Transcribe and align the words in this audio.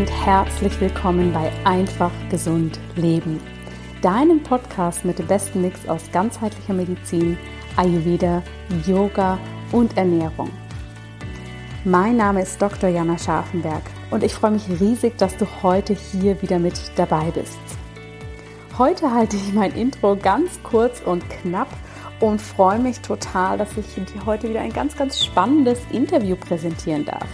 und 0.00 0.10
herzlich 0.24 0.80
willkommen 0.80 1.30
bei 1.30 1.52
Einfach 1.64 2.10
Gesund 2.30 2.80
Leben, 2.96 3.38
deinem 4.00 4.42
Podcast 4.42 5.04
mit 5.04 5.18
dem 5.18 5.26
besten 5.26 5.60
Mix 5.60 5.86
aus 5.86 6.10
ganzheitlicher 6.10 6.72
Medizin, 6.72 7.36
Ayurveda, 7.76 8.42
Yoga 8.86 9.38
und 9.72 9.94
Ernährung. 9.98 10.48
Mein 11.84 12.16
Name 12.16 12.40
ist 12.40 12.62
Dr. 12.62 12.88
Jana 12.88 13.18
Scharfenberg 13.18 13.82
und 14.10 14.22
ich 14.22 14.32
freue 14.32 14.52
mich 14.52 14.70
riesig, 14.80 15.18
dass 15.18 15.36
du 15.36 15.46
heute 15.62 15.92
hier 15.92 16.40
wieder 16.40 16.58
mit 16.58 16.80
dabei 16.96 17.30
bist. 17.32 17.58
Heute 18.78 19.12
halte 19.12 19.36
ich 19.36 19.52
mein 19.52 19.72
Intro 19.72 20.16
ganz 20.16 20.62
kurz 20.62 21.02
und 21.02 21.28
knapp 21.28 21.68
und 22.20 22.40
freue 22.40 22.78
mich 22.78 23.00
total, 23.00 23.58
dass 23.58 23.76
ich 23.76 23.96
dir 23.96 24.24
heute 24.24 24.48
wieder 24.48 24.62
ein 24.62 24.72
ganz, 24.72 24.96
ganz 24.96 25.22
spannendes 25.22 25.78
Interview 25.92 26.36
präsentieren 26.36 27.04
darf. 27.04 27.28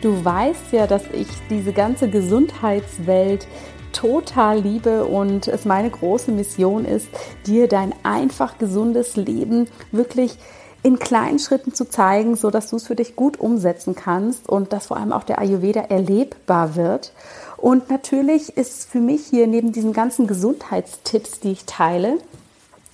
Du 0.00 0.24
weißt 0.24 0.72
ja, 0.72 0.86
dass 0.86 1.02
ich 1.12 1.26
diese 1.50 1.72
ganze 1.72 2.08
Gesundheitswelt 2.08 3.48
total 3.92 4.60
liebe 4.60 5.04
und 5.04 5.48
es 5.48 5.64
meine 5.64 5.90
große 5.90 6.30
Mission 6.30 6.84
ist, 6.84 7.08
dir 7.46 7.66
dein 7.66 7.92
einfach 8.04 8.58
gesundes 8.58 9.16
Leben 9.16 9.66
wirklich 9.90 10.38
in 10.84 11.00
kleinen 11.00 11.40
Schritten 11.40 11.74
zu 11.74 11.88
zeigen, 11.88 12.36
so 12.36 12.50
dass 12.50 12.70
du 12.70 12.76
es 12.76 12.86
für 12.86 12.94
dich 12.94 13.16
gut 13.16 13.40
umsetzen 13.40 13.96
kannst 13.96 14.48
und 14.48 14.72
dass 14.72 14.86
vor 14.86 14.98
allem 14.98 15.12
auch 15.12 15.24
der 15.24 15.40
Ayurveda 15.40 15.80
erlebbar 15.80 16.76
wird. 16.76 17.12
Und 17.56 17.90
natürlich 17.90 18.56
ist 18.56 18.88
für 18.88 19.00
mich 19.00 19.26
hier 19.26 19.48
neben 19.48 19.72
diesen 19.72 19.92
ganzen 19.92 20.28
Gesundheitstipps, 20.28 21.40
die 21.40 21.50
ich 21.50 21.64
teile, 21.64 22.18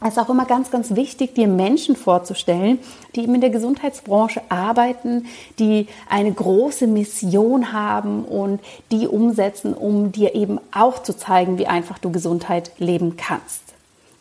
ist 0.09 0.19
auch 0.19 0.29
immer 0.29 0.45
ganz, 0.45 0.71
ganz 0.71 0.95
wichtig, 0.95 1.35
dir 1.35 1.49
Menschen 1.49 1.97
vorzustellen, 1.97 2.79
die 3.15 3.23
eben 3.23 3.37
in 3.37 3.41
der 3.41 3.51
Gesundheitsbranche 3.51 4.43
arbeiten, 4.51 5.27
die 5.59 5.87
eine 6.09 6.33
große 6.33 6.87
Mission 6.87 7.73
haben 7.73 8.25
und 8.25 8.61
die 8.91 9.09
umsetzen, 9.09 9.73
um 9.73 10.13
dir 10.13 10.35
eben 10.35 10.61
auch 10.73 11.03
zu 11.03 11.17
zeigen, 11.17 11.59
wie 11.59 11.67
einfach 11.67 11.99
du 11.99 12.13
Gesundheit 12.13 12.73
leben 12.79 13.17
kannst. 13.17 13.63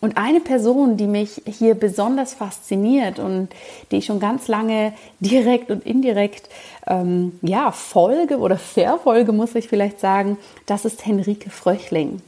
Und 0.03 0.17
eine 0.17 0.42
Person, 0.42 0.98
die 0.98 1.08
mich 1.08 1.42
hier 1.45 1.75
besonders 1.75 2.34
fasziniert 2.34 3.20
und 3.20 3.47
die 3.90 4.00
ich 4.00 4.06
schon 4.06 4.20
ganz 4.20 4.50
lange 4.50 4.94
direkt 5.22 5.72
und 5.72 5.86
indirekt 5.86 6.50
ähm, 6.88 7.40
ja, 7.42 7.72
folge 7.72 8.38
oder 8.40 8.58
verfolge, 8.58 9.31
muss 9.31 9.56
ich 9.56 9.70
vielleicht 9.70 10.02
sagen, 10.02 10.38
das 10.66 10.84
ist 10.84 11.06
Henrike 11.06 11.50
Fröchling. 11.50 12.22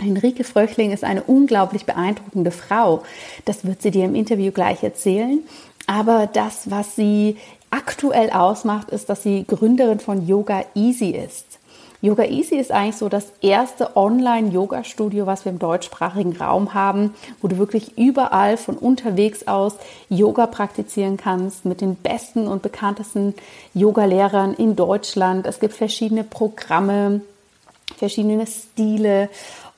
Henrike 0.00 0.44
Fröchling 0.44 0.92
ist 0.92 1.04
eine 1.04 1.22
unglaublich 1.22 1.86
beeindruckende 1.86 2.50
Frau. 2.50 3.02
Das 3.44 3.64
wird 3.64 3.82
sie 3.82 3.90
dir 3.90 4.04
im 4.04 4.14
Interview 4.14 4.52
gleich 4.52 4.82
erzählen. 4.82 5.40
Aber 5.86 6.26
das, 6.26 6.70
was 6.70 6.96
sie 6.96 7.36
aktuell 7.70 8.30
ausmacht, 8.30 8.90
ist, 8.90 9.08
dass 9.08 9.22
sie 9.22 9.44
Gründerin 9.46 10.00
von 10.00 10.26
Yoga 10.26 10.64
Easy 10.74 11.10
ist. 11.10 11.60
Yoga 12.02 12.24
Easy 12.24 12.56
ist 12.56 12.72
eigentlich 12.72 12.96
so 12.96 13.10
das 13.10 13.26
erste 13.42 13.94
Online-Yoga-Studio, 13.94 15.26
was 15.26 15.44
wir 15.44 15.52
im 15.52 15.58
deutschsprachigen 15.58 16.34
Raum 16.34 16.72
haben, 16.72 17.12
wo 17.42 17.48
du 17.48 17.58
wirklich 17.58 17.98
überall 17.98 18.56
von 18.56 18.78
unterwegs 18.78 19.46
aus 19.46 19.74
Yoga 20.08 20.46
praktizieren 20.46 21.18
kannst 21.18 21.66
mit 21.66 21.82
den 21.82 21.96
besten 21.96 22.48
und 22.48 22.62
bekanntesten 22.62 23.34
Yoga-Lehrern 23.74 24.54
in 24.54 24.76
Deutschland. 24.76 25.46
Es 25.46 25.60
gibt 25.60 25.74
verschiedene 25.74 26.24
Programme, 26.24 27.20
verschiedene 27.98 28.46
Stile 28.46 29.28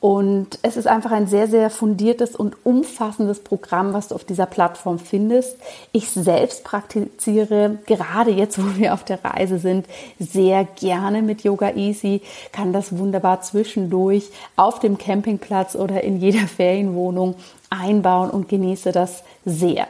und 0.03 0.59
es 0.63 0.77
ist 0.77 0.89
einfach 0.89 1.13
ein 1.13 1.29
sehr, 1.29 1.47
sehr 1.47 1.71
fundiertes 1.71 2.35
und 2.35 2.57
umfassendes 2.67 3.39
Programm, 3.39 3.93
was 3.93 4.09
du 4.09 4.17
auf 4.17 4.25
dieser 4.25 4.47
Plattform 4.47 4.99
findest. 4.99 5.57
Ich 5.93 6.11
selbst 6.11 6.65
praktiziere 6.65 7.79
gerade 7.87 8.33
jetzt, 8.33 8.59
wo 8.63 8.77
wir 8.77 8.95
auf 8.95 9.05
der 9.05 9.25
Reise 9.25 9.61
sind, 9.61 9.87
sehr 10.19 10.65
gerne 10.65 11.23
mit 11.23 11.45
Yoga 11.45 11.77
Easy, 11.77 12.21
kann 12.51 12.73
das 12.73 12.99
wunderbar 12.99 13.43
zwischendurch 13.43 14.25
auf 14.57 14.81
dem 14.81 14.99
Campingplatz 14.99 15.77
oder 15.77 16.03
in 16.03 16.21
jeder 16.21 16.49
Ferienwohnung 16.49 17.37
einbauen 17.71 18.31
und 18.31 18.49
genieße 18.49 18.91
das 18.91 19.23
sehr. 19.45 19.87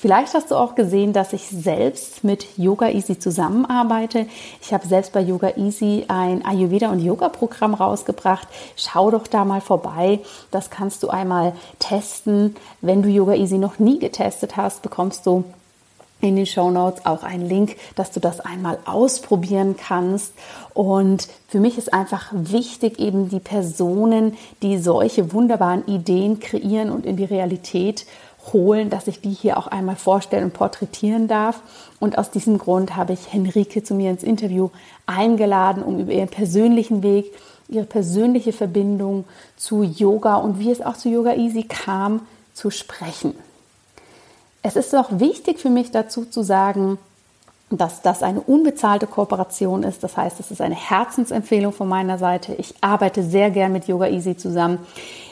Vielleicht 0.00 0.32
hast 0.32 0.50
du 0.50 0.56
auch 0.56 0.76
gesehen, 0.76 1.12
dass 1.12 1.34
ich 1.34 1.46
selbst 1.48 2.24
mit 2.24 2.56
Yoga 2.56 2.88
Easy 2.88 3.18
zusammenarbeite. 3.18 4.24
Ich 4.62 4.72
habe 4.72 4.88
selbst 4.88 5.12
bei 5.12 5.20
Yoga 5.20 5.58
Easy 5.58 6.06
ein 6.08 6.42
Ayurveda 6.42 6.90
und 6.90 7.00
Yoga 7.00 7.28
Programm 7.28 7.74
rausgebracht. 7.74 8.48
Schau 8.76 9.10
doch 9.10 9.26
da 9.26 9.44
mal 9.44 9.60
vorbei. 9.60 10.20
Das 10.50 10.70
kannst 10.70 11.02
du 11.02 11.08
einmal 11.08 11.52
testen. 11.80 12.56
Wenn 12.80 13.02
du 13.02 13.10
Yoga 13.10 13.34
Easy 13.34 13.58
noch 13.58 13.78
nie 13.78 13.98
getestet 13.98 14.56
hast, 14.56 14.80
bekommst 14.80 15.26
du 15.26 15.44
in 16.22 16.36
den 16.36 16.46
Show 16.46 16.70
Notes 16.70 17.04
auch 17.04 17.22
einen 17.22 17.46
Link, 17.46 17.76
dass 17.94 18.10
du 18.10 18.20
das 18.20 18.40
einmal 18.40 18.78
ausprobieren 18.86 19.76
kannst. 19.76 20.32
Und 20.72 21.28
für 21.48 21.60
mich 21.60 21.76
ist 21.76 21.92
einfach 21.92 22.30
wichtig, 22.32 22.98
eben 22.98 23.28
die 23.28 23.40
Personen, 23.40 24.36
die 24.62 24.78
solche 24.78 25.34
wunderbaren 25.34 25.86
Ideen 25.86 26.40
kreieren 26.40 26.90
und 26.90 27.04
in 27.04 27.16
die 27.16 27.24
Realität 27.24 28.06
holen, 28.52 28.90
dass 28.90 29.06
ich 29.06 29.20
die 29.20 29.30
hier 29.30 29.58
auch 29.58 29.66
einmal 29.66 29.96
vorstellen 29.96 30.44
und 30.44 30.52
porträtieren 30.52 31.28
darf. 31.28 31.60
Und 31.98 32.18
aus 32.18 32.30
diesem 32.30 32.58
Grund 32.58 32.96
habe 32.96 33.12
ich 33.12 33.32
Henrike 33.32 33.82
zu 33.82 33.94
mir 33.94 34.10
ins 34.10 34.22
Interview 34.22 34.70
eingeladen, 35.06 35.82
um 35.82 35.98
über 35.98 36.12
ihren 36.12 36.28
persönlichen 36.28 37.02
Weg, 37.02 37.32
ihre 37.68 37.86
persönliche 37.86 38.52
Verbindung 38.52 39.24
zu 39.56 39.82
Yoga 39.82 40.36
und 40.36 40.58
wie 40.58 40.70
es 40.70 40.82
auch 40.82 40.96
zu 40.96 41.08
Yoga 41.08 41.34
Easy 41.34 41.62
kam, 41.62 42.22
zu 42.54 42.70
sprechen. 42.70 43.34
Es 44.62 44.76
ist 44.76 44.94
auch 44.94 45.08
wichtig 45.12 45.58
für 45.58 45.70
mich 45.70 45.90
dazu 45.90 46.24
zu 46.24 46.42
sagen, 46.42 46.98
dass 47.70 48.02
das 48.02 48.22
eine 48.22 48.40
unbezahlte 48.40 49.06
Kooperation 49.06 49.84
ist. 49.84 50.02
Das 50.02 50.16
heißt, 50.16 50.40
es 50.40 50.50
ist 50.50 50.60
eine 50.60 50.74
Herzensempfehlung 50.74 51.72
von 51.72 51.88
meiner 51.88 52.18
Seite. 52.18 52.54
Ich 52.54 52.74
arbeite 52.80 53.22
sehr 53.22 53.50
gern 53.50 53.72
mit 53.72 53.86
Yoga 53.86 54.08
Easy 54.08 54.36
zusammen. 54.36 54.78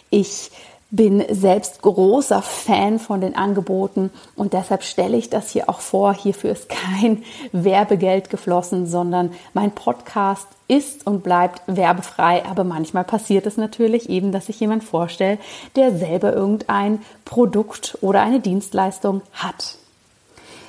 Ich 0.09 0.51
bin 0.91 1.23
selbst 1.29 1.83
großer 1.83 2.41
Fan 2.41 2.99
von 2.99 3.21
den 3.21 3.37
Angeboten 3.37 4.11
und 4.37 4.55
deshalb 4.55 4.83
stelle 4.83 5.19
ich 5.19 5.29
das 5.29 5.51
hier 5.51 5.69
auch 5.69 5.81
vor. 5.81 6.15
Hierfür 6.15 6.51
ist 6.51 6.69
kein 6.69 7.25
Werbegeld 7.53 8.31
geflossen, 8.31 8.87
sondern 8.87 9.33
mein 9.53 9.71
Podcast 9.73 10.49
ist 10.67 11.07
und 11.07 11.23
bleibt 11.23 11.63
werbefrei. 11.67 12.45
Aber 12.47 12.65
manchmal 12.65 13.05
passiert 13.05 13.47
es 13.47 13.59
natürlich 13.59 14.09
eben, 14.09 14.33
dass 14.33 14.47
sich 14.47 14.61
jemand 14.61 14.83
vorstellt, 14.83 15.41
der 15.77 15.95
selber 15.95 16.33
irgendein 16.33 17.03
Produkt 17.27 17.99
oder 18.01 18.23
eine 18.23 18.41
Dienstleistung 18.41 19.21
hat. 19.35 19.77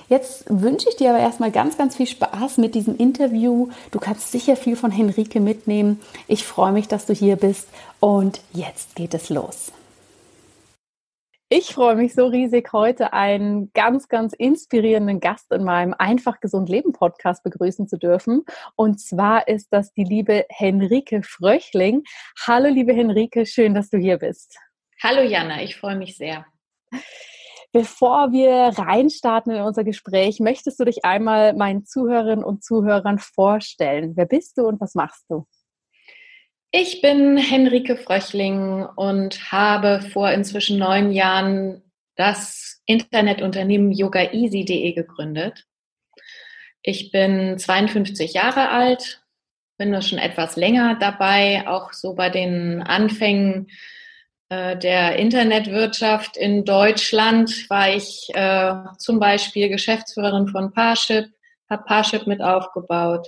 Jetzt 0.10 0.46
wünsche 0.50 0.90
ich 0.90 0.96
dir 0.96 1.12
aber 1.12 1.20
erstmal 1.20 1.52
ganz, 1.52 1.78
ganz 1.78 1.96
viel 1.96 2.08
Spaß 2.08 2.58
mit 2.58 2.74
diesem 2.74 2.98
Interview. 2.98 3.70
Du 3.92 4.00
kannst 4.00 4.32
sicher 4.32 4.56
viel 4.56 4.76
von 4.76 4.90
Henrike 4.90 5.40
mitnehmen. 5.40 6.02
Ich 6.28 6.44
freue 6.44 6.72
mich, 6.72 6.88
dass 6.88 7.06
du 7.06 7.14
hier 7.14 7.36
bist 7.36 7.68
und 8.00 8.42
jetzt 8.52 8.96
geht 8.96 9.14
es 9.14 9.30
los. 9.30 9.72
Ich 11.52 11.74
freue 11.74 11.96
mich 11.96 12.14
so 12.14 12.28
riesig, 12.28 12.74
heute 12.74 13.12
einen 13.12 13.74
ganz, 13.74 14.08
ganz 14.08 14.34
inspirierenden 14.34 15.20
Gast 15.20 15.52
in 15.52 15.64
meinem 15.64 15.96
Einfach 15.98 16.40
Gesund 16.42 16.70
Leben 16.70 16.94
Podcast 16.94 17.42
begrüßen 17.42 17.88
zu 17.88 17.98
dürfen. 17.98 18.46
Und 18.76 19.00
zwar 19.00 19.48
ist 19.48 19.70
das 19.72 19.92
die 19.94 20.04
liebe 20.04 20.46
Henrike 20.50 21.24
Fröchling. 21.24 22.04
Hallo, 22.46 22.68
liebe 22.70 22.94
Henrike, 22.94 23.48
schön, 23.48 23.74
dass 23.74 23.90
du 23.90 23.98
hier 23.98 24.20
bist. 24.20 24.60
Hallo, 25.02 25.24
Jana, 25.24 25.64
ich 25.64 25.76
freue 25.76 25.96
mich 25.96 26.18
sehr. 26.18 26.46
Bevor 27.72 28.32
wir 28.32 28.78
reinstarten 28.78 29.52
in 29.52 29.64
unser 29.64 29.84
Gespräch, 29.84 30.40
möchtest 30.40 30.80
du 30.80 30.86
dich 30.86 31.04
einmal 31.04 31.56
meinen 31.56 31.84
Zuhörerinnen 31.84 32.46
und 32.46 32.64
Zuhörern 32.64 33.18
vorstellen? 33.18 34.16
Wer 34.16 34.28
bist 34.28 34.56
du 34.60 34.68
und 34.68 34.80
was 34.80 34.94
machst 34.94 35.26
du? 35.30 35.48
Ich 36.72 37.02
bin 37.02 37.38
Henrike 37.38 37.98
Fröchling 37.98 38.86
und 38.96 39.52
habe 39.52 40.02
vor 40.14 40.30
inzwischen 40.30 40.78
neun 40.78 41.12
Jahren 41.12 41.82
das 42.16 42.84
Internetunternehmen 42.86 43.92
yogaeasy.de 43.92 44.94
gegründet. 44.94 45.66
Ich 46.84 47.12
bin 47.12 47.58
52 47.58 48.34
Jahre 48.34 48.70
alt, 48.70 49.24
bin 49.80 49.90
nur 49.90 50.04
schon 50.04 50.20
etwas 50.20 50.58
länger 50.58 50.96
dabei, 51.00 51.68
auch 51.68 51.92
so 51.92 52.14
bei 52.14 52.30
den 52.30 52.84
Anfängen 52.84 53.70
äh, 54.50 54.78
der 54.78 55.16
Internetwirtschaft 55.16 56.38
in 56.38 56.66
Deutschland 56.66 57.68
war 57.72 57.90
ich 57.90 58.30
äh, 58.36 58.76
zum 59.00 59.20
Beispiel 59.20 59.70
Geschäftsführerin 59.70 60.48
von 60.50 60.72
Parship, 60.72 61.26
habe 61.68 61.84
Parship 61.86 62.28
mit 62.28 62.44
aufgebaut 62.44 63.28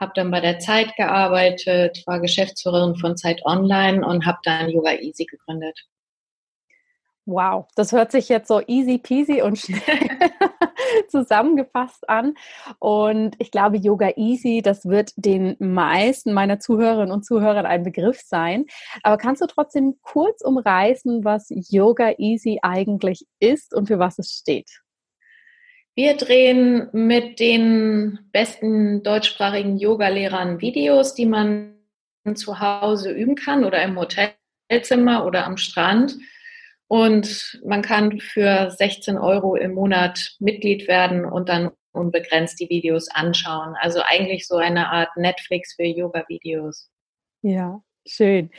habe 0.00 0.12
dann 0.14 0.30
bei 0.30 0.40
der 0.40 0.58
Zeit 0.58 0.94
gearbeitet, 0.96 2.02
war 2.06 2.20
Geschäftsführerin 2.20 2.96
von 2.96 3.16
Zeit 3.16 3.44
Online 3.44 4.06
und 4.06 4.26
habe 4.26 4.38
dann 4.44 4.68
Yoga 4.70 4.92
Easy 4.92 5.24
gegründet. 5.24 5.78
Wow, 7.30 7.66
das 7.76 7.92
hört 7.92 8.10
sich 8.10 8.30
jetzt 8.30 8.48
so 8.48 8.62
easy 8.66 8.96
peasy 8.96 9.42
und 9.42 9.58
schnell 9.58 9.82
zusammengefasst 11.08 12.08
an. 12.08 12.34
Und 12.78 13.36
ich 13.38 13.50
glaube, 13.50 13.76
Yoga 13.76 14.12
Easy, 14.16 14.62
das 14.62 14.86
wird 14.86 15.12
den 15.16 15.54
meisten 15.58 16.32
meiner 16.32 16.58
Zuhörerinnen 16.58 17.12
und 17.12 17.26
Zuhörern 17.26 17.66
ein 17.66 17.82
Begriff 17.82 18.22
sein. 18.22 18.64
Aber 19.02 19.18
kannst 19.18 19.42
du 19.42 19.46
trotzdem 19.46 19.98
kurz 20.00 20.40
umreißen, 20.40 21.22
was 21.22 21.48
Yoga 21.50 22.12
Easy 22.16 22.60
eigentlich 22.62 23.26
ist 23.40 23.74
und 23.74 23.88
für 23.88 23.98
was 23.98 24.18
es 24.18 24.30
steht? 24.30 24.80
Wir 25.98 26.16
drehen 26.16 26.88
mit 26.92 27.40
den 27.40 28.20
besten 28.30 29.02
deutschsprachigen 29.02 29.78
Yoga-Lehrern 29.78 30.60
Videos, 30.60 31.16
die 31.16 31.26
man 31.26 31.74
zu 32.34 32.60
Hause 32.60 33.10
üben 33.10 33.34
kann 33.34 33.64
oder 33.64 33.82
im 33.82 33.98
Hotelzimmer 33.98 35.26
oder 35.26 35.44
am 35.44 35.56
Strand. 35.56 36.14
Und 36.86 37.60
man 37.66 37.82
kann 37.82 38.20
für 38.20 38.70
16 38.70 39.18
Euro 39.18 39.56
im 39.56 39.74
Monat 39.74 40.36
Mitglied 40.38 40.86
werden 40.86 41.24
und 41.24 41.48
dann 41.48 41.72
unbegrenzt 41.90 42.60
die 42.60 42.68
Videos 42.68 43.08
anschauen. 43.10 43.74
Also 43.80 44.00
eigentlich 44.00 44.46
so 44.46 44.54
eine 44.54 44.92
Art 44.92 45.16
Netflix 45.16 45.74
für 45.74 45.82
Yoga-Videos. 45.82 46.92
Ja, 47.42 47.82
Schön. 48.08 48.50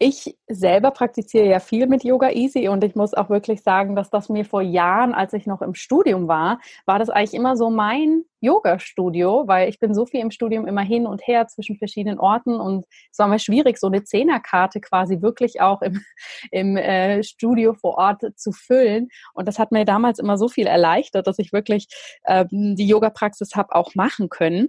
Ich 0.00 0.36
selber 0.48 0.90
praktiziere 0.90 1.46
ja 1.46 1.60
viel 1.60 1.86
mit 1.86 2.02
Yoga 2.02 2.30
Easy 2.30 2.68
und 2.68 2.82
ich 2.82 2.96
muss 2.96 3.14
auch 3.14 3.30
wirklich 3.30 3.62
sagen, 3.62 3.94
dass 3.94 4.10
das 4.10 4.28
mir 4.28 4.44
vor 4.44 4.62
Jahren, 4.62 5.14
als 5.14 5.32
ich 5.32 5.46
noch 5.46 5.62
im 5.62 5.74
Studium 5.74 6.26
war, 6.26 6.60
war 6.86 6.98
das 6.98 7.08
eigentlich 7.08 7.34
immer 7.34 7.56
so 7.56 7.70
mein 7.70 8.24
Yoga-Studio, 8.40 9.44
weil 9.46 9.68
ich 9.68 9.78
bin 9.78 9.94
so 9.94 10.06
viel 10.06 10.20
im 10.20 10.30
Studium 10.30 10.66
immer 10.66 10.82
hin 10.82 11.06
und 11.06 11.26
her 11.26 11.46
zwischen 11.48 11.76
verschiedenen 11.76 12.18
Orten 12.18 12.60
und 12.60 12.84
es 13.10 13.18
war 13.18 13.28
mir 13.28 13.38
schwierig, 13.38 13.78
so 13.78 13.86
eine 13.86 14.04
Zehnerkarte 14.04 14.80
quasi 14.80 15.22
wirklich 15.22 15.60
auch 15.60 15.82
im, 15.82 16.02
im 16.50 16.76
äh, 16.76 17.22
Studio 17.22 17.74
vor 17.74 17.98
Ort 17.98 18.22
zu 18.36 18.52
füllen. 18.52 19.08
Und 19.34 19.48
das 19.48 19.58
hat 19.58 19.72
mir 19.72 19.84
damals 19.84 20.18
immer 20.18 20.38
so 20.38 20.48
viel 20.48 20.66
erleichtert, 20.66 21.26
dass 21.26 21.38
ich 21.38 21.52
wirklich 21.52 21.86
ähm, 22.26 22.48
die 22.50 22.86
Yoga-Praxis 22.86 23.54
habe 23.54 23.74
auch 23.74 23.94
machen 23.94 24.28
können. 24.28 24.68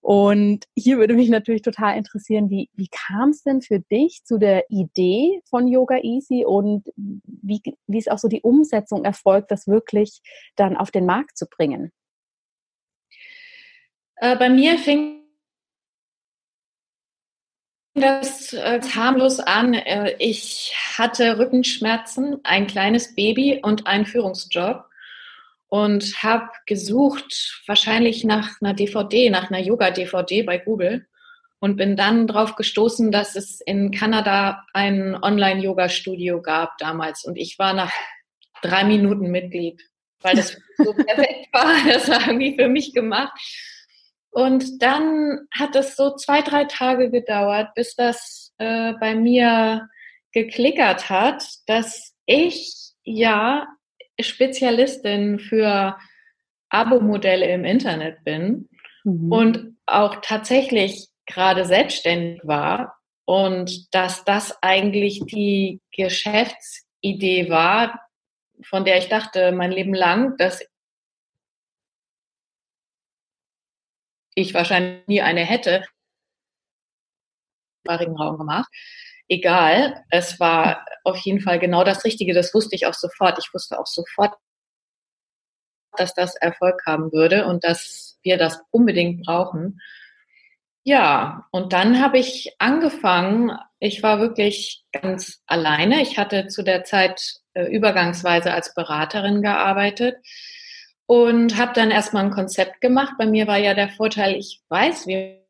Und 0.00 0.66
hier 0.76 0.98
würde 0.98 1.14
mich 1.14 1.30
natürlich 1.30 1.62
total 1.62 1.96
interessieren, 1.96 2.50
wie, 2.50 2.70
wie 2.74 2.88
kam 2.88 3.30
es 3.30 3.42
denn 3.42 3.62
für 3.62 3.80
dich 3.80 4.22
zu 4.24 4.38
der 4.38 4.64
Idee 4.68 5.40
von 5.48 5.68
Yoga 5.68 5.98
Easy 6.02 6.44
und 6.46 6.88
wie, 6.96 7.60
wie 7.86 7.98
ist 7.98 8.10
auch 8.10 8.18
so 8.18 8.28
die 8.28 8.42
Umsetzung 8.42 9.04
erfolgt, 9.04 9.50
das 9.50 9.66
wirklich 9.66 10.20
dann 10.56 10.76
auf 10.76 10.90
den 10.90 11.06
Markt 11.06 11.36
zu 11.36 11.46
bringen? 11.46 11.92
Äh, 14.20 14.36
bei 14.36 14.50
mir 14.50 14.78
fing 14.78 15.22
das 17.94 18.52
äh, 18.52 18.80
harmlos 18.94 19.40
an. 19.40 19.72
Äh, 19.72 20.14
ich 20.18 20.74
hatte 20.98 21.38
Rückenschmerzen, 21.38 22.40
ein 22.44 22.66
kleines 22.66 23.14
Baby 23.14 23.60
und 23.62 23.86
einen 23.86 24.04
Führungsjob 24.04 24.84
und 25.68 26.22
habe 26.22 26.50
gesucht, 26.66 27.62
wahrscheinlich 27.66 28.22
nach 28.24 28.60
einer 28.60 28.74
DVD, 28.74 29.30
nach 29.30 29.50
einer 29.50 29.60
Yoga-DVD 29.60 30.42
bei 30.42 30.58
Google 30.58 31.06
und 31.58 31.76
bin 31.76 31.96
dann 31.96 32.26
darauf 32.26 32.56
gestoßen, 32.56 33.10
dass 33.10 33.36
es 33.36 33.62
in 33.62 33.90
Kanada 33.90 34.66
ein 34.74 35.14
Online-Yoga-Studio 35.14 36.42
gab 36.42 36.76
damals 36.76 37.24
und 37.24 37.36
ich 37.36 37.58
war 37.58 37.72
nach 37.72 37.92
drei 38.60 38.84
Minuten 38.84 39.30
Mitglied, 39.30 39.80
weil 40.20 40.36
das 40.36 40.58
so 40.76 40.92
perfekt 41.06 41.48
war. 41.52 41.72
Das 41.86 42.06
war 42.08 42.26
irgendwie 42.26 42.54
für 42.54 42.68
mich 42.68 42.92
gemacht. 42.92 43.32
Und 44.30 44.82
dann 44.82 45.40
hat 45.52 45.74
es 45.74 45.96
so 45.96 46.14
zwei, 46.14 46.42
drei 46.42 46.64
Tage 46.64 47.10
gedauert, 47.10 47.74
bis 47.74 47.96
das 47.96 48.52
äh, 48.58 48.92
bei 49.00 49.14
mir 49.14 49.88
geklickert 50.32 51.10
hat, 51.10 51.44
dass 51.66 52.14
ich 52.26 52.92
ja 53.02 53.66
Spezialistin 54.20 55.38
für 55.38 55.96
Abo-Modelle 56.68 57.46
im 57.46 57.64
Internet 57.64 58.22
bin 58.24 58.68
mhm. 59.04 59.32
und 59.32 59.76
auch 59.86 60.16
tatsächlich 60.22 61.08
gerade 61.26 61.64
selbstständig 61.64 62.40
war 62.44 62.96
und 63.24 63.94
dass 63.94 64.24
das 64.24 64.56
eigentlich 64.62 65.22
die 65.26 65.80
Geschäftsidee 65.92 67.50
war, 67.50 68.00
von 68.62 68.84
der 68.84 68.98
ich 68.98 69.08
dachte 69.08 69.52
mein 69.52 69.72
Leben 69.72 69.94
lang, 69.94 70.36
dass 70.36 70.62
ich 74.34 74.54
wahrscheinlich 74.54 75.06
nie 75.06 75.20
eine 75.22 75.44
hätte, 75.44 75.84
im 77.84 78.14
Raum 78.14 78.38
gemacht. 78.38 78.68
Egal, 79.28 80.04
es 80.10 80.38
war 80.38 80.84
auf 81.04 81.16
jeden 81.18 81.40
Fall 81.40 81.58
genau 81.58 81.84
das 81.84 82.04
Richtige. 82.04 82.34
Das 82.34 82.52
wusste 82.54 82.76
ich 82.76 82.86
auch 82.86 82.94
sofort. 82.94 83.38
Ich 83.38 83.52
wusste 83.52 83.78
auch 83.78 83.86
sofort, 83.86 84.34
dass 85.96 86.14
das 86.14 86.36
Erfolg 86.36 86.80
haben 86.86 87.12
würde 87.12 87.46
und 87.46 87.64
dass 87.64 88.18
wir 88.22 88.38
das 88.38 88.60
unbedingt 88.70 89.24
brauchen. 89.24 89.80
Ja, 90.82 91.46
und 91.50 91.72
dann 91.72 92.02
habe 92.02 92.18
ich 92.18 92.54
angefangen. 92.58 93.52
Ich 93.78 94.02
war 94.02 94.20
wirklich 94.20 94.84
ganz 94.92 95.42
alleine. 95.46 96.02
Ich 96.02 96.18
hatte 96.18 96.46
zu 96.48 96.62
der 96.62 96.84
Zeit 96.84 97.40
äh, 97.54 97.64
übergangsweise 97.64 98.52
als 98.52 98.74
Beraterin 98.74 99.42
gearbeitet 99.42 100.16
und 101.10 101.58
habe 101.58 101.72
dann 101.74 101.90
erstmal 101.90 102.24
ein 102.24 102.30
Konzept 102.30 102.80
gemacht. 102.80 103.14
Bei 103.18 103.26
mir 103.26 103.48
war 103.48 103.58
ja 103.58 103.74
der 103.74 103.88
Vorteil, 103.88 104.36
ich 104.36 104.62
weiß, 104.68 105.08
wie 105.08 105.40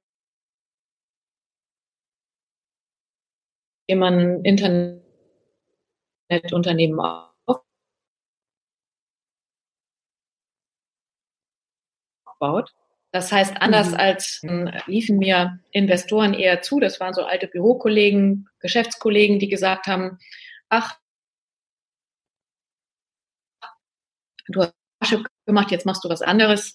man 3.95 4.43
Internetunternehmen 4.43 6.99
aufbaut. 12.41 12.73
Das 13.13 13.31
heißt, 13.31 13.61
anders 13.61 13.91
mhm. 13.91 13.97
als 13.97 14.41
äh, 14.45 14.81
liefen 14.87 15.19
mir 15.19 15.61
Investoren 15.73 16.33
eher 16.33 16.63
zu, 16.63 16.81
das 16.81 17.01
waren 17.01 17.13
so 17.13 17.25
alte 17.25 17.49
Bürokollegen, 17.49 18.49
Geschäftskollegen, 18.61 19.39
die 19.39 19.51
gesagt 19.51 19.89
haben, 19.89 20.19
ach, 20.71 20.99
du 24.49 24.63
hast 24.63 24.80
gemacht, 25.47 25.71
jetzt 25.71 25.87
machst 25.87 26.05
du 26.05 26.09
was 26.09 26.23
anderes, 26.23 26.75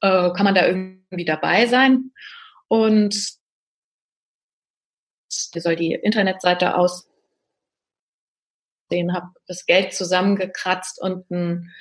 äh, 0.00 0.30
kann 0.32 0.44
man 0.44 0.54
da 0.54 0.66
irgendwie 0.66 1.24
dabei 1.24 1.66
sein? 1.66 2.12
Und 2.68 3.14
wie 5.52 5.60
soll 5.60 5.76
die 5.76 5.92
Internetseite 5.92 6.76
aussehen, 6.76 7.08
habe 9.12 9.28
das 9.46 9.66
Geld 9.66 9.92
zusammengekratzt 9.94 11.00
und 11.00 11.30
einen 11.30 11.72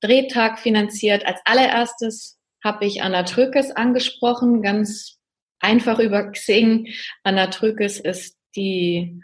Drehtag 0.00 0.58
finanziert. 0.58 1.26
Als 1.26 1.40
allererstes 1.44 2.38
habe 2.62 2.86
ich 2.86 3.02
Anna 3.02 3.22
Trökes 3.24 3.70
angesprochen, 3.70 4.62
ganz 4.62 5.18
einfach 5.60 5.98
über 5.98 6.30
Xing. 6.30 6.88
Anna 7.22 7.48
Trökes 7.48 8.00
ist 8.00 8.36
die 8.56 9.22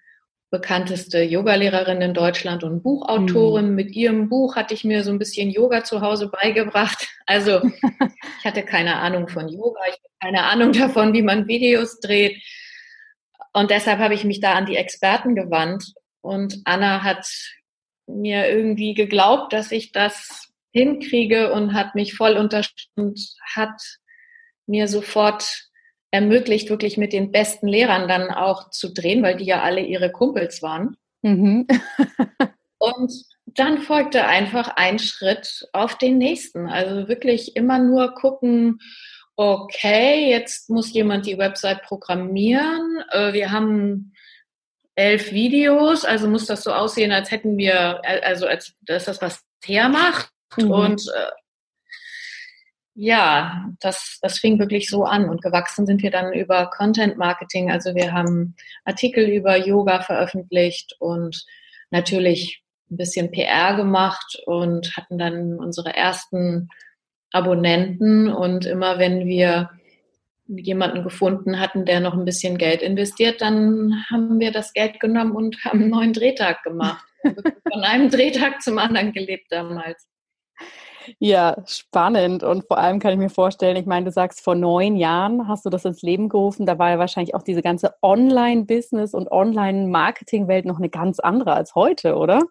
bekannteste 0.50 1.22
Yogalehrerin 1.22 2.00
in 2.00 2.14
Deutschland 2.14 2.62
und 2.62 2.82
Buchautorin. 2.82 3.70
Mhm. 3.70 3.74
Mit 3.74 3.90
ihrem 3.90 4.28
Buch 4.28 4.56
hatte 4.56 4.74
ich 4.74 4.84
mir 4.84 5.02
so 5.02 5.10
ein 5.10 5.18
bisschen 5.18 5.50
Yoga 5.50 5.84
zu 5.84 6.00
Hause 6.00 6.28
beigebracht. 6.28 7.08
Also 7.28 7.60
ich 8.38 8.44
hatte 8.44 8.62
keine 8.62 8.98
Ahnung 8.98 9.26
von 9.26 9.48
Yoga, 9.48 9.80
ich 9.88 9.94
hatte 9.94 10.14
keine 10.22 10.44
Ahnung 10.44 10.70
davon, 10.70 11.12
wie 11.12 11.22
man 11.22 11.48
Videos 11.48 11.98
dreht. 11.98 12.40
Und 13.52 13.72
deshalb 13.72 13.98
habe 13.98 14.14
ich 14.14 14.22
mich 14.22 14.38
da 14.38 14.52
an 14.52 14.64
die 14.64 14.76
Experten 14.76 15.34
gewandt. 15.34 15.92
Und 16.20 16.60
Anna 16.64 17.02
hat 17.02 17.26
mir 18.06 18.48
irgendwie 18.48 18.94
geglaubt, 18.94 19.52
dass 19.52 19.72
ich 19.72 19.90
das 19.90 20.52
hinkriege 20.70 21.52
und 21.52 21.74
hat 21.74 21.96
mich 21.96 22.14
voll 22.14 22.36
unterstützt 22.36 22.90
und 22.94 23.18
hat 23.56 23.80
mir 24.66 24.86
sofort 24.86 25.65
ermöglicht, 26.16 26.70
wirklich 26.70 26.96
mit 26.96 27.12
den 27.12 27.30
besten 27.30 27.68
Lehrern 27.68 28.08
dann 28.08 28.30
auch 28.30 28.70
zu 28.70 28.92
drehen, 28.92 29.22
weil 29.22 29.36
die 29.36 29.44
ja 29.44 29.60
alle 29.60 29.82
ihre 29.82 30.10
Kumpels 30.10 30.62
waren. 30.62 30.96
Mhm. 31.22 31.66
und 32.78 33.12
dann 33.44 33.78
folgte 33.78 34.26
einfach 34.26 34.68
ein 34.76 34.98
Schritt 34.98 35.68
auf 35.72 35.98
den 35.98 36.16
nächsten. 36.16 36.68
Also 36.68 37.08
wirklich 37.08 37.54
immer 37.54 37.78
nur 37.78 38.14
gucken, 38.14 38.80
okay, 39.36 40.30
jetzt 40.30 40.70
muss 40.70 40.94
jemand 40.94 41.26
die 41.26 41.36
Website 41.36 41.82
programmieren. 41.82 43.04
Äh, 43.10 43.34
wir 43.34 43.52
haben 43.52 44.14
elf 44.94 45.32
Videos, 45.32 46.06
also 46.06 46.28
muss 46.28 46.46
das 46.46 46.62
so 46.62 46.72
aussehen, 46.72 47.12
als 47.12 47.30
hätten 47.30 47.58
wir, 47.58 48.00
also 48.24 48.46
als 48.46 48.72
dass 48.80 49.04
das 49.04 49.20
was 49.20 49.42
hermacht. 49.62 50.30
Mhm. 50.56 50.70
Und 50.70 51.02
äh, 51.14 51.30
ja, 52.98 53.70
das, 53.80 54.18
das 54.22 54.38
fing 54.38 54.58
wirklich 54.58 54.88
so 54.88 55.04
an 55.04 55.28
und 55.28 55.42
gewachsen 55.42 55.86
sind 55.86 56.02
wir 56.02 56.10
dann 56.10 56.32
über 56.32 56.70
Content 56.70 57.18
Marketing. 57.18 57.70
Also 57.70 57.94
wir 57.94 58.12
haben 58.12 58.56
Artikel 58.86 59.28
über 59.28 59.54
Yoga 59.56 60.00
veröffentlicht 60.00 60.96
und 60.98 61.44
natürlich 61.90 62.62
ein 62.90 62.96
bisschen 62.96 63.30
PR 63.30 63.76
gemacht 63.76 64.40
und 64.46 64.96
hatten 64.96 65.18
dann 65.18 65.58
unsere 65.58 65.94
ersten 65.94 66.70
Abonnenten 67.32 68.32
und 68.32 68.64
immer 68.64 68.98
wenn 68.98 69.26
wir 69.26 69.68
jemanden 70.46 71.02
gefunden 71.02 71.60
hatten, 71.60 71.84
der 71.84 72.00
noch 72.00 72.14
ein 72.14 72.24
bisschen 72.24 72.56
Geld 72.56 72.80
investiert, 72.80 73.42
dann 73.42 74.04
haben 74.10 74.40
wir 74.40 74.52
das 74.52 74.72
Geld 74.72 75.00
genommen 75.00 75.32
und 75.32 75.62
haben 75.64 75.82
einen 75.82 75.90
neuen 75.90 76.12
Drehtag 76.14 76.62
gemacht. 76.62 77.04
Von 77.22 77.82
einem 77.82 78.08
Drehtag 78.08 78.62
zum 78.62 78.78
anderen 78.78 79.12
gelebt 79.12 79.48
damals. 79.50 80.06
Ja, 81.18 81.56
spannend. 81.66 82.42
Und 82.42 82.66
vor 82.66 82.78
allem 82.78 82.98
kann 82.98 83.12
ich 83.12 83.18
mir 83.18 83.30
vorstellen, 83.30 83.76
ich 83.76 83.86
meine, 83.86 84.06
du 84.06 84.10
sagst, 84.12 84.40
vor 84.40 84.54
neun 84.54 84.96
Jahren 84.96 85.48
hast 85.48 85.64
du 85.64 85.70
das 85.70 85.84
ins 85.84 86.02
Leben 86.02 86.28
gerufen. 86.28 86.66
Da 86.66 86.78
war 86.78 86.90
ja 86.90 86.98
wahrscheinlich 86.98 87.34
auch 87.34 87.42
diese 87.42 87.62
ganze 87.62 87.94
Online-Business- 88.02 89.14
und 89.14 89.30
Online-Marketing-Welt 89.30 90.64
noch 90.64 90.78
eine 90.78 90.88
ganz 90.88 91.18
andere 91.18 91.54
als 91.54 91.74
heute, 91.74 92.16
oder? 92.16 92.42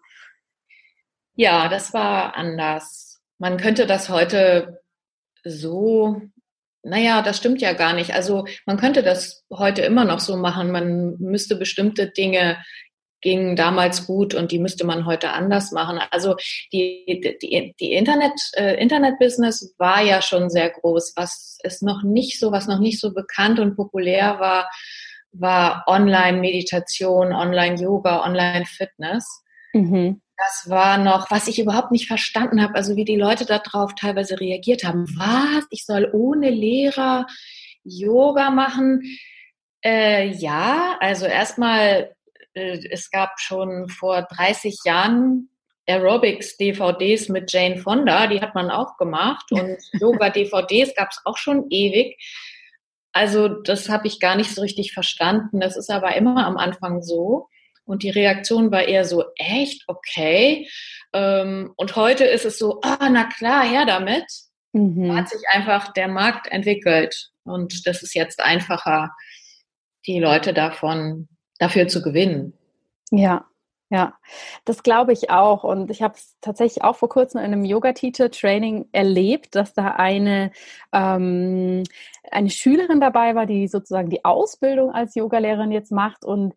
Ja, 1.34 1.68
das 1.68 1.92
war 1.92 2.36
anders. 2.36 3.20
Man 3.38 3.58
könnte 3.58 3.86
das 3.86 4.08
heute 4.08 4.80
so, 5.44 6.20
naja, 6.82 7.22
das 7.22 7.36
stimmt 7.36 7.60
ja 7.60 7.72
gar 7.72 7.92
nicht. 7.92 8.14
Also 8.14 8.46
man 8.64 8.78
könnte 8.78 9.02
das 9.02 9.44
heute 9.52 9.82
immer 9.82 10.04
noch 10.04 10.20
so 10.20 10.36
machen. 10.36 10.70
Man 10.70 11.16
müsste 11.18 11.56
bestimmte 11.56 12.10
Dinge 12.10 12.56
gingen 13.20 13.56
damals 13.56 14.06
gut 14.06 14.34
und 14.34 14.52
die 14.52 14.58
müsste 14.58 14.86
man 14.86 15.06
heute 15.06 15.30
anders 15.32 15.72
machen. 15.72 16.00
Also 16.10 16.36
die, 16.72 17.38
die, 17.42 17.74
die 17.80 17.92
Internet, 17.92 18.32
äh, 18.54 18.80
Internet-Business 18.80 19.74
war 19.78 20.02
ja 20.02 20.22
schon 20.22 20.50
sehr 20.50 20.70
groß. 20.70 21.14
Was 21.16 21.58
ist 21.62 21.82
noch 21.82 22.02
nicht 22.02 22.38
so, 22.38 22.52
was 22.52 22.66
noch 22.66 22.78
nicht 22.78 23.00
so 23.00 23.12
bekannt 23.12 23.58
und 23.58 23.76
populär 23.76 24.38
war, 24.38 24.68
war 25.32 25.84
Online-Meditation, 25.86 27.32
Online-Yoga, 27.32 28.24
Online-Fitness. 28.24 29.42
Mhm. 29.72 30.20
Das 30.36 30.68
war 30.68 30.98
noch, 30.98 31.30
was 31.30 31.48
ich 31.48 31.58
überhaupt 31.58 31.92
nicht 31.92 32.06
verstanden 32.06 32.62
habe, 32.62 32.74
also 32.74 32.94
wie 32.96 33.06
die 33.06 33.16
Leute 33.16 33.46
darauf 33.46 33.94
teilweise 33.94 34.38
reagiert 34.38 34.84
haben. 34.84 35.06
Was? 35.16 35.64
Ich 35.70 35.86
soll 35.86 36.10
ohne 36.12 36.50
Lehrer 36.50 37.26
Yoga 37.84 38.50
machen? 38.50 39.02
Äh, 39.82 40.28
ja, 40.28 40.96
also 41.00 41.26
erstmal, 41.26 42.15
es 42.56 43.10
gab 43.10 43.38
schon 43.38 43.88
vor 43.88 44.22
30 44.22 44.78
Jahren 44.84 45.50
Aerobics-DVDs 45.86 47.28
mit 47.28 47.52
Jane 47.52 47.78
Fonda, 47.78 48.26
die 48.26 48.40
hat 48.40 48.54
man 48.54 48.70
auch 48.70 48.96
gemacht. 48.96 49.46
Und 49.52 49.78
Yoga-DVDs 49.92 50.94
gab 50.94 51.10
es 51.10 51.20
auch 51.24 51.36
schon 51.36 51.66
ewig. 51.70 52.16
Also 53.12 53.48
das 53.48 53.88
habe 53.88 54.06
ich 54.06 54.20
gar 54.20 54.36
nicht 54.36 54.54
so 54.54 54.62
richtig 54.62 54.92
verstanden. 54.92 55.60
Das 55.60 55.76
ist 55.76 55.90
aber 55.90 56.16
immer 56.16 56.46
am 56.46 56.56
Anfang 56.56 57.02
so. 57.02 57.48
Und 57.84 58.02
die 58.02 58.10
Reaktion 58.10 58.72
war 58.72 58.82
eher 58.82 59.04
so, 59.04 59.24
echt, 59.36 59.84
okay. 59.86 60.68
Ähm, 61.12 61.72
und 61.76 61.94
heute 61.94 62.24
ist 62.24 62.44
es 62.44 62.58
so, 62.58 62.80
ah, 62.82 63.08
na 63.08 63.24
klar, 63.24 63.62
her 63.64 63.86
damit. 63.86 64.24
Mhm. 64.72 65.08
Da 65.08 65.16
hat 65.16 65.28
sich 65.28 65.40
einfach 65.50 65.92
der 65.92 66.08
Markt 66.08 66.48
entwickelt. 66.48 67.30
Und 67.44 67.86
das 67.86 68.02
ist 68.02 68.14
jetzt 68.14 68.40
einfacher, 68.40 69.14
die 70.06 70.18
Leute 70.18 70.52
davon, 70.52 71.28
dafür 71.58 71.88
zu 71.88 72.02
gewinnen. 72.02 72.52
Ja, 73.10 73.46
ja, 73.88 74.14
das 74.64 74.82
glaube 74.82 75.12
ich 75.12 75.30
auch. 75.30 75.62
Und 75.62 75.90
ich 75.90 76.02
habe 76.02 76.14
es 76.16 76.36
tatsächlich 76.40 76.82
auch 76.82 76.96
vor 76.96 77.08
kurzem 77.08 77.38
in 77.38 77.44
einem 77.46 77.64
Yoga-Teacher-Training 77.64 78.88
erlebt, 78.90 79.54
dass 79.54 79.74
da 79.74 79.92
eine, 79.92 80.50
ähm, 80.92 81.84
eine 82.30 82.50
Schülerin 82.50 83.00
dabei 83.00 83.36
war, 83.36 83.46
die 83.46 83.68
sozusagen 83.68 84.10
die 84.10 84.24
Ausbildung 84.24 84.90
als 84.90 85.14
Yogalehrerin 85.14 85.70
jetzt 85.70 85.92
macht 85.92 86.24
und 86.24 86.54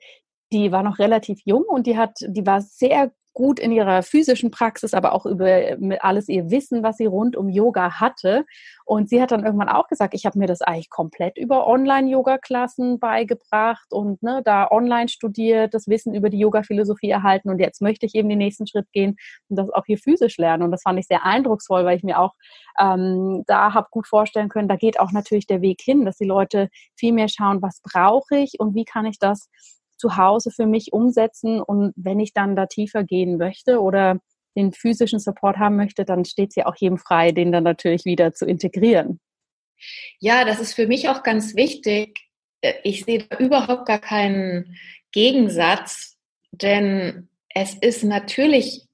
die 0.51 0.71
war 0.71 0.81
noch 0.81 0.97
relativ 0.97 1.41
jung 1.45 1.63
und 1.63 1.85
die 1.85 1.97
hat, 1.97 2.17
die 2.21 2.45
war 2.47 2.61
sehr 2.61 3.11
gut 3.33 3.59
in 3.59 3.71
ihrer 3.71 4.03
physischen 4.03 4.51
Praxis, 4.51 4.93
aber 4.93 5.13
auch 5.13 5.25
über 5.25 5.77
alles 6.01 6.27
ihr 6.27 6.49
Wissen, 6.51 6.83
was 6.83 6.97
sie 6.97 7.05
rund 7.05 7.35
um 7.35 7.49
Yoga 7.49 7.99
hatte. 7.99 8.45
Und 8.85 9.09
sie 9.09 9.21
hat 9.21 9.31
dann 9.31 9.45
irgendwann 9.45 9.69
auch 9.69 9.87
gesagt, 9.87 10.13
ich 10.13 10.25
habe 10.25 10.39
mir 10.39 10.47
das 10.47 10.61
eigentlich 10.61 10.89
komplett 10.89 11.37
über 11.37 11.67
Online-Yoga-Klassen 11.67 12.99
beigebracht 12.99 13.91
und 13.91 14.21
ne, 14.23 14.41
da 14.43 14.69
online 14.71 15.09
studiert, 15.09 15.73
das 15.73 15.87
Wissen 15.87 16.13
über 16.13 16.29
die 16.29 16.39
Yoga-Philosophie 16.39 17.09
erhalten 17.09 17.49
und 17.49 17.59
jetzt 17.59 17.81
möchte 17.81 18.05
ich 18.05 18.15
eben 18.15 18.29
den 18.29 18.39
nächsten 18.39 18.67
Schritt 18.67 18.91
gehen 18.91 19.15
und 19.47 19.57
das 19.57 19.69
auch 19.69 19.85
hier 19.85 19.97
physisch 19.97 20.37
lernen. 20.37 20.63
Und 20.63 20.71
das 20.71 20.81
fand 20.81 20.99
ich 20.99 21.07
sehr 21.07 21.23
eindrucksvoll, 21.25 21.85
weil 21.85 21.97
ich 21.97 22.03
mir 22.03 22.19
auch 22.19 22.33
ähm, 22.79 23.43
da 23.47 23.73
habe 23.73 23.87
gut 23.91 24.07
vorstellen 24.07 24.49
können, 24.49 24.67
da 24.67 24.75
geht 24.75 24.99
auch 24.99 25.11
natürlich 25.11 25.47
der 25.47 25.61
Weg 25.61 25.81
hin, 25.81 26.05
dass 26.05 26.17
die 26.17 26.25
Leute 26.25 26.69
viel 26.97 27.13
mehr 27.13 27.27
schauen, 27.27 27.61
was 27.61 27.81
brauche 27.81 28.37
ich 28.37 28.59
und 28.59 28.75
wie 28.75 28.85
kann 28.85 29.05
ich 29.05 29.19
das 29.19 29.49
zu 29.99 30.17
Hause 30.17 30.49
für 30.51 30.65
mich 30.65 30.93
umsetzen. 30.93 31.61
Und 31.61 31.93
wenn 31.95 32.19
ich 32.19 32.33
dann 32.33 32.55
da 32.55 32.65
tiefer 32.65 33.03
gehen 33.03 33.37
möchte 33.37 33.79
oder 33.81 34.19
den 34.55 34.73
physischen 34.73 35.19
Support 35.19 35.57
haben 35.57 35.75
möchte, 35.75 36.05
dann 36.05 36.25
steht 36.25 36.49
es 36.49 36.55
ja 36.55 36.65
auch 36.65 36.75
jedem 36.75 36.97
frei, 36.97 37.31
den 37.31 37.51
dann 37.51 37.63
natürlich 37.63 38.05
wieder 38.05 38.33
zu 38.33 38.45
integrieren. 38.45 39.19
Ja, 40.19 40.43
das 40.45 40.59
ist 40.59 40.73
für 40.73 40.87
mich 40.87 41.07
auch 41.09 41.23
ganz 41.23 41.55
wichtig. 41.55 42.19
Äh, 42.61 42.73
ich 42.83 43.05
sehe 43.05 43.23
da 43.23 43.37
überhaupt 43.37 43.85
gar 43.85 43.99
keinen 43.99 44.75
Gegensatz, 45.11 46.17
denn 46.51 47.29
es 47.53 47.75
ist 47.75 48.03
natürlich 48.03 48.85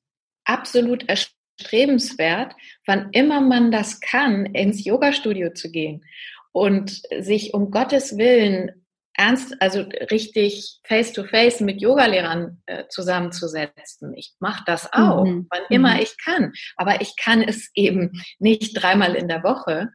absolut 0.45 1.05
erstrebenswert, 1.09 2.53
wann 2.85 3.09
immer 3.11 3.41
man 3.41 3.71
das 3.71 3.99
kann, 3.99 4.45
ins 4.45 4.85
Yoga-Studio 4.85 5.53
zu 5.53 5.71
gehen 5.71 6.05
und 6.51 7.01
sich 7.19 7.53
um 7.53 7.71
Gottes 7.71 8.17
Willen 8.17 8.84
ernst, 9.17 9.55
also 9.61 9.81
richtig 10.11 10.79
face-to-face 10.83 11.61
mit 11.61 11.81
Yogalehrern 11.81 12.61
äh, 12.65 12.83
zusammenzusetzen. 12.89 14.13
Ich 14.15 14.33
mache 14.39 14.63
das 14.65 14.91
auch, 14.91 15.25
mhm. 15.25 15.47
wann 15.49 15.63
immer 15.69 15.95
mhm. 15.95 16.01
ich 16.01 16.15
kann. 16.23 16.53
Aber 16.75 17.01
ich 17.01 17.15
kann 17.15 17.41
es 17.41 17.69
eben 17.75 18.23
nicht 18.39 18.81
dreimal 18.81 19.15
in 19.15 19.27
der 19.27 19.43
Woche, 19.43 19.89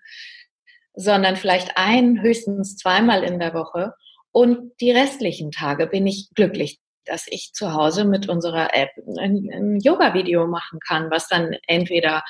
sondern 0.95 1.37
vielleicht 1.37 1.77
ein, 1.77 2.23
höchstens 2.23 2.77
zweimal 2.77 3.23
in 3.23 3.39
der 3.39 3.55
Woche. 3.55 3.95
Und 4.33 4.73
die 4.81 4.93
restlichen 4.93 5.51
Tage 5.51 5.87
bin 5.87 6.07
ich 6.07 6.31
glücklich, 6.35 6.79
dass 7.05 7.27
ich 7.29 7.53
zu 7.53 7.73
Hause 7.73 8.05
mit 8.05 8.29
unserer 8.29 8.75
App 8.75 8.91
ein, 9.19 9.49
ein 9.53 9.81
Yoga-Video 9.81 10.47
machen 10.47 10.79
kann, 10.87 11.11
was 11.11 11.29
dann 11.29 11.57
entweder 11.67 12.23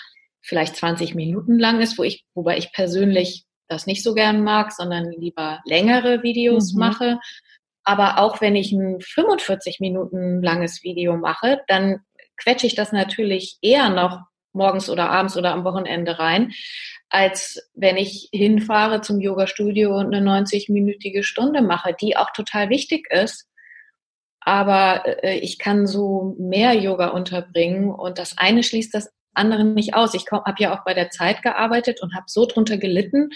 vielleicht 0.43 0.77
20 0.77 1.15
Minuten 1.15 1.59
lang 1.59 1.81
ist, 1.81 1.99
wo 1.99 2.03
ich, 2.03 2.25
wobei 2.35 2.57
ich 2.57 2.73
persönlich 2.73 3.45
das 3.71 3.87
nicht 3.87 4.03
so 4.03 4.15
gern 4.15 4.43
mag, 4.43 4.73
sondern 4.73 5.11
lieber 5.13 5.61
längere 5.65 6.23
Videos 6.23 6.75
mhm. 6.75 6.81
mache. 6.81 7.21
Aber 7.85 8.19
auch 8.19 8.41
wenn 8.41 8.57
ich 8.57 8.73
ein 8.73 9.01
45 9.01 9.81
Minuten 9.81 10.43
langes 10.43 10.83
Video 10.83 11.17
mache, 11.17 11.61
dann 11.69 12.01
quetsche 12.37 12.67
ich 12.67 12.75
das 12.75 12.93
natürlich 12.93 13.59
eher 13.63 13.89
noch 13.89 14.21
morgens 14.53 14.91
oder 14.91 15.11
abends 15.11 15.37
oder 15.37 15.53
am 15.53 15.65
Wochenende 15.65 16.19
rein, 16.19 16.53
als 17.09 17.71
wenn 17.75 17.97
ich 17.97 18.29
hinfahre 18.33 19.01
zum 19.01 19.21
Yoga-Studio 19.21 19.97
und 19.97 20.15
eine 20.15 20.29
90-minütige 20.29 21.23
Stunde 21.23 21.63
mache, 21.63 21.95
die 21.99 22.17
auch 22.17 22.31
total 22.33 22.69
wichtig 22.69 23.09
ist. 23.11 23.47
Aber 24.41 25.05
äh, 25.23 25.39
ich 25.39 25.59
kann 25.59 25.87
so 25.87 26.35
mehr 26.39 26.75
Yoga 26.75 27.09
unterbringen 27.09 27.91
und 27.91 28.19
das 28.19 28.39
eine 28.39 28.63
schließt 28.63 28.95
das 28.95 29.13
anderen 29.35 29.75
nicht 29.75 29.95
aus. 29.95 30.15
Ich 30.15 30.27
habe 30.31 30.57
ja 30.59 30.75
auch 30.75 30.85
bei 30.85 30.95
der 30.95 31.11
Zeit 31.11 31.43
gearbeitet 31.43 32.03
und 32.03 32.15
habe 32.15 32.27
so 32.29 32.47
drunter 32.47 32.79
gelitten, 32.79 33.31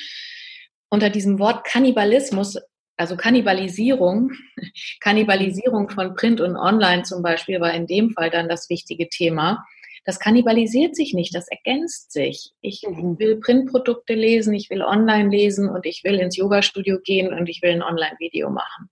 unter 0.89 1.11
diesem 1.11 1.39
Wort 1.39 1.65
Kannibalismus, 1.65 2.57
also 2.97 3.17
Kannibalisierung, 3.17 4.33
Kannibalisierung 5.01 5.89
von 5.91 6.15
Print 6.15 6.41
und 6.41 6.57
Online 6.57 7.03
zum 7.03 7.23
Beispiel 7.23 7.61
war 7.61 7.73
in 7.75 7.87
dem 7.87 8.11
Fall 8.11 8.31
dann 8.31 8.49
das 8.49 8.71
wichtige 8.71 9.09
Thema. 9.09 9.65
Das 10.05 10.21
kannibalisiert 10.21 10.95
sich 10.95 11.15
nicht, 11.15 11.35
das 11.35 11.49
ergänzt 11.49 12.13
sich. 12.13 12.53
Ich 12.61 12.83
mhm. 12.87 13.19
will 13.19 13.41
Printprodukte 13.41 14.15
lesen, 14.15 14.55
ich 14.55 14.69
will 14.69 14.83
online 14.83 15.31
lesen 15.31 15.71
und 15.71 15.87
ich 15.87 16.05
will 16.05 16.21
ins 16.21 16.37
Yoga-Studio 16.37 16.99
gehen 17.03 17.33
und 17.33 17.49
ich 17.49 17.63
will 17.63 17.71
ein 17.71 17.83
Online-Video 17.83 18.51
machen. 18.51 18.91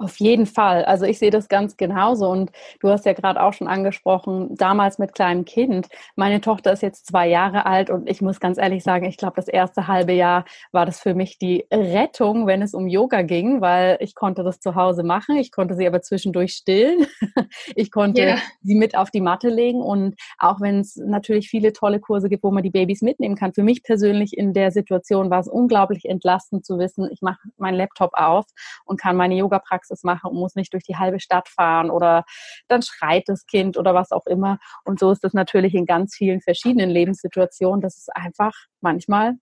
Auf 0.00 0.18
jeden 0.18 0.46
Fall. 0.46 0.86
Also 0.86 1.04
ich 1.04 1.18
sehe 1.18 1.30
das 1.30 1.48
ganz 1.48 1.76
genauso. 1.76 2.26
Und 2.30 2.50
du 2.80 2.88
hast 2.88 3.04
ja 3.04 3.12
gerade 3.12 3.42
auch 3.42 3.52
schon 3.52 3.68
angesprochen, 3.68 4.54
damals 4.56 4.98
mit 4.98 5.12
kleinem 5.12 5.44
Kind. 5.44 5.88
Meine 6.16 6.40
Tochter 6.40 6.72
ist 6.72 6.80
jetzt 6.80 7.06
zwei 7.06 7.28
Jahre 7.28 7.66
alt 7.66 7.90
und 7.90 8.08
ich 8.08 8.22
muss 8.22 8.40
ganz 8.40 8.56
ehrlich 8.56 8.82
sagen, 8.82 9.04
ich 9.04 9.18
glaube, 9.18 9.34
das 9.36 9.46
erste 9.46 9.88
halbe 9.88 10.14
Jahr 10.14 10.46
war 10.72 10.86
das 10.86 11.00
für 11.00 11.14
mich 11.14 11.36
die 11.36 11.66
Rettung, 11.70 12.46
wenn 12.46 12.62
es 12.62 12.72
um 12.72 12.88
Yoga 12.88 13.20
ging, 13.20 13.60
weil 13.60 13.98
ich 14.00 14.14
konnte 14.14 14.42
das 14.42 14.58
zu 14.58 14.74
Hause 14.74 15.02
machen. 15.02 15.36
Ich 15.36 15.52
konnte 15.52 15.74
sie 15.74 15.86
aber 15.86 16.00
zwischendurch 16.00 16.52
stillen. 16.52 17.06
Ich 17.74 17.90
konnte 17.90 18.22
yeah. 18.22 18.38
sie 18.62 18.74
mit 18.74 18.96
auf 18.96 19.10
die 19.10 19.20
Matte 19.20 19.48
legen. 19.48 19.80
Und 19.80 20.14
auch 20.38 20.60
wenn 20.60 20.80
es 20.80 20.96
natürlich 20.96 21.48
viele 21.48 21.72
tolle 21.72 22.00
Kurse 22.00 22.28
gibt, 22.28 22.42
wo 22.42 22.50
man 22.50 22.62
die 22.62 22.70
Babys 22.70 23.02
mitnehmen 23.02 23.34
kann, 23.34 23.52
für 23.52 23.62
mich 23.62 23.82
persönlich 23.82 24.36
in 24.36 24.52
der 24.52 24.70
Situation 24.70 25.30
war 25.30 25.40
es 25.40 25.48
unglaublich 25.48 26.04
entlastend 26.04 26.64
zu 26.64 26.78
wissen, 26.78 27.08
ich 27.10 27.22
mache 27.22 27.38
meinen 27.56 27.76
Laptop 27.76 28.12
auf 28.14 28.44
und 28.84 29.00
kann 29.00 29.16
meine 29.16 29.34
Yoga-Praxis 29.34 29.89
Praxis 29.90 30.04
mache 30.04 30.28
und 30.28 30.36
muss 30.36 30.54
nicht 30.54 30.72
durch 30.72 30.84
die 30.84 30.96
halbe 30.96 31.20
Stadt 31.20 31.48
fahren 31.48 31.90
oder 31.90 32.24
dann 32.68 32.82
schreit 32.82 33.24
das 33.26 33.46
Kind 33.46 33.76
oder 33.76 33.94
was 33.94 34.12
auch 34.12 34.26
immer. 34.26 34.58
Und 34.84 34.98
so 34.98 35.10
ist 35.10 35.24
das 35.24 35.32
natürlich 35.32 35.74
in 35.74 35.86
ganz 35.86 36.14
vielen 36.16 36.40
verschiedenen 36.40 36.90
Lebenssituationen. 36.90 37.80
Das 37.80 37.96
ist 37.96 38.14
einfach 38.14 38.52
manchmal 38.80 39.34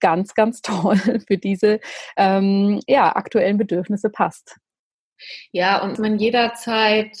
ganz, 0.00 0.34
ganz 0.34 0.60
toll 0.62 0.96
für 0.96 1.38
diese 1.38 1.80
ähm, 2.16 2.80
ja, 2.86 3.14
aktuellen 3.14 3.58
Bedürfnisse 3.58 4.10
passt. 4.10 4.56
Ja, 5.52 5.82
und 5.82 5.98
man 5.98 6.18
jederzeit 6.18 7.14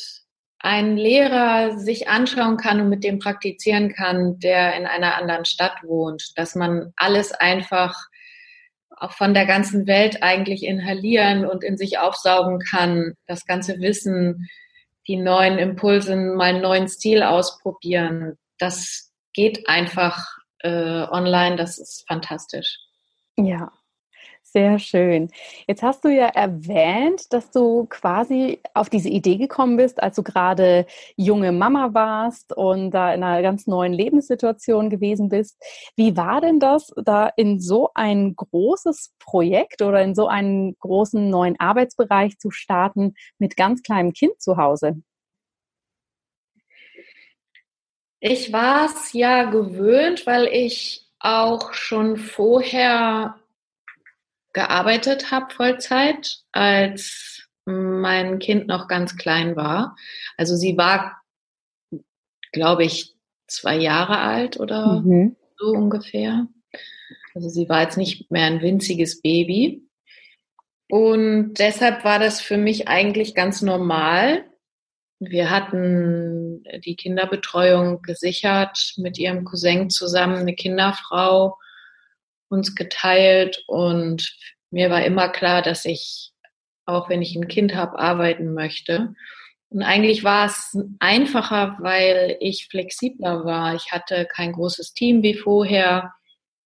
einen 0.62 0.96
Lehrer 0.96 1.78
sich 1.78 2.08
anschauen 2.08 2.56
kann 2.56 2.80
und 2.80 2.88
mit 2.90 3.02
dem 3.02 3.18
praktizieren 3.18 3.92
kann, 3.94 4.38
der 4.38 4.74
in 4.76 4.86
einer 4.86 5.16
anderen 5.16 5.46
Stadt 5.46 5.82
wohnt, 5.82 6.32
dass 6.36 6.54
man 6.54 6.92
alles 6.96 7.32
einfach 7.32 7.94
auch 9.00 9.12
von 9.12 9.34
der 9.34 9.46
ganzen 9.46 9.86
Welt 9.86 10.22
eigentlich 10.22 10.62
inhalieren 10.62 11.46
und 11.46 11.64
in 11.64 11.76
sich 11.76 11.98
aufsaugen 11.98 12.60
kann, 12.60 13.14
das 13.26 13.46
ganze 13.46 13.80
Wissen, 13.80 14.48
die 15.08 15.16
neuen 15.16 15.58
Impulse, 15.58 16.14
mal 16.14 16.50
einen 16.50 16.62
neuen 16.62 16.88
Stil 16.88 17.22
ausprobieren. 17.22 18.38
Das 18.58 19.12
geht 19.32 19.68
einfach 19.68 20.24
äh, 20.58 20.68
online, 20.70 21.56
das 21.56 21.78
ist 21.78 22.04
fantastisch. 22.06 22.78
Ja, 23.36 23.72
Sehr 24.52 24.80
schön. 24.80 25.30
Jetzt 25.68 25.84
hast 25.84 26.04
du 26.04 26.08
ja 26.08 26.26
erwähnt, 26.26 27.32
dass 27.32 27.52
du 27.52 27.86
quasi 27.88 28.58
auf 28.74 28.90
diese 28.90 29.08
Idee 29.08 29.36
gekommen 29.36 29.76
bist, 29.76 30.02
als 30.02 30.16
du 30.16 30.24
gerade 30.24 30.86
junge 31.14 31.52
Mama 31.52 31.94
warst 31.94 32.56
und 32.56 32.90
da 32.90 33.14
in 33.14 33.22
einer 33.22 33.42
ganz 33.42 33.68
neuen 33.68 33.92
Lebenssituation 33.92 34.90
gewesen 34.90 35.28
bist. 35.28 35.56
Wie 35.94 36.16
war 36.16 36.40
denn 36.40 36.58
das, 36.58 36.92
da 37.04 37.28
in 37.36 37.60
so 37.60 37.90
ein 37.94 38.34
großes 38.34 39.14
Projekt 39.20 39.82
oder 39.82 40.02
in 40.02 40.16
so 40.16 40.26
einen 40.26 40.76
großen 40.80 41.30
neuen 41.30 41.54
Arbeitsbereich 41.60 42.36
zu 42.40 42.50
starten 42.50 43.14
mit 43.38 43.56
ganz 43.56 43.84
kleinem 43.84 44.12
Kind 44.12 44.42
zu 44.42 44.56
Hause? 44.56 45.00
Ich 48.18 48.52
war 48.52 48.86
es 48.86 49.12
ja 49.12 49.44
gewöhnt, 49.44 50.26
weil 50.26 50.46
ich 50.48 51.06
auch 51.20 51.72
schon 51.72 52.16
vorher 52.16 53.36
gearbeitet 54.52 55.30
habe 55.30 55.54
Vollzeit, 55.54 56.38
als 56.52 57.48
mein 57.64 58.38
Kind 58.38 58.66
noch 58.66 58.88
ganz 58.88 59.16
klein 59.16 59.56
war. 59.56 59.96
Also 60.36 60.56
sie 60.56 60.76
war, 60.76 61.20
glaube 62.52 62.84
ich, 62.84 63.14
zwei 63.46 63.76
Jahre 63.76 64.18
alt 64.18 64.58
oder 64.58 65.00
mhm. 65.00 65.36
so 65.56 65.66
ungefähr. 65.66 66.46
Also 67.34 67.48
sie 67.48 67.68
war 67.68 67.82
jetzt 67.82 67.96
nicht 67.96 68.30
mehr 68.30 68.46
ein 68.46 68.62
winziges 68.62 69.20
Baby. 69.20 69.86
Und 70.88 71.54
deshalb 71.54 72.04
war 72.04 72.18
das 72.18 72.40
für 72.40 72.56
mich 72.56 72.88
eigentlich 72.88 73.34
ganz 73.34 73.62
normal. 73.62 74.44
Wir 75.20 75.50
hatten 75.50 76.64
die 76.84 76.96
Kinderbetreuung 76.96 78.02
gesichert 78.02 78.94
mit 78.96 79.18
ihrem 79.18 79.44
Cousin 79.44 79.90
zusammen, 79.90 80.36
eine 80.36 80.54
Kinderfrau 80.54 81.56
uns 82.50 82.74
geteilt 82.74 83.64
und 83.66 84.36
mir 84.70 84.90
war 84.90 85.04
immer 85.04 85.28
klar, 85.28 85.62
dass 85.62 85.84
ich, 85.84 86.32
auch 86.84 87.08
wenn 87.08 87.22
ich 87.22 87.34
ein 87.34 87.48
Kind 87.48 87.74
habe, 87.74 87.98
arbeiten 87.98 88.52
möchte. 88.52 89.14
Und 89.70 89.82
eigentlich 89.82 90.24
war 90.24 90.46
es 90.46 90.76
einfacher, 90.98 91.76
weil 91.80 92.36
ich 92.40 92.66
flexibler 92.68 93.44
war. 93.44 93.74
Ich 93.74 93.92
hatte 93.92 94.26
kein 94.26 94.52
großes 94.52 94.94
Team 94.94 95.22
wie 95.22 95.34
vorher. 95.34 96.12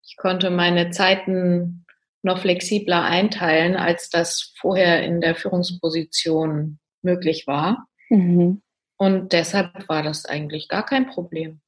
Ich 0.03 0.17
konnte 0.17 0.51
meine 0.51 0.91
Zeiten 0.91 1.85
noch 2.23 2.39
flexibler 2.39 3.03
einteilen, 3.05 3.77
als 3.77 4.09
das 4.09 4.55
vorher 4.59 5.03
in 5.03 5.21
der 5.21 5.35
Führungsposition 5.35 6.79
möglich 7.03 7.47
war. 7.47 7.87
Mhm. 8.09 8.63
Und 8.97 9.33
deshalb 9.33 9.89
war 9.89 10.03
das 10.03 10.25
eigentlich 10.25 10.69
gar 10.69 10.87
kein 10.87 11.07
Problem. 11.07 11.61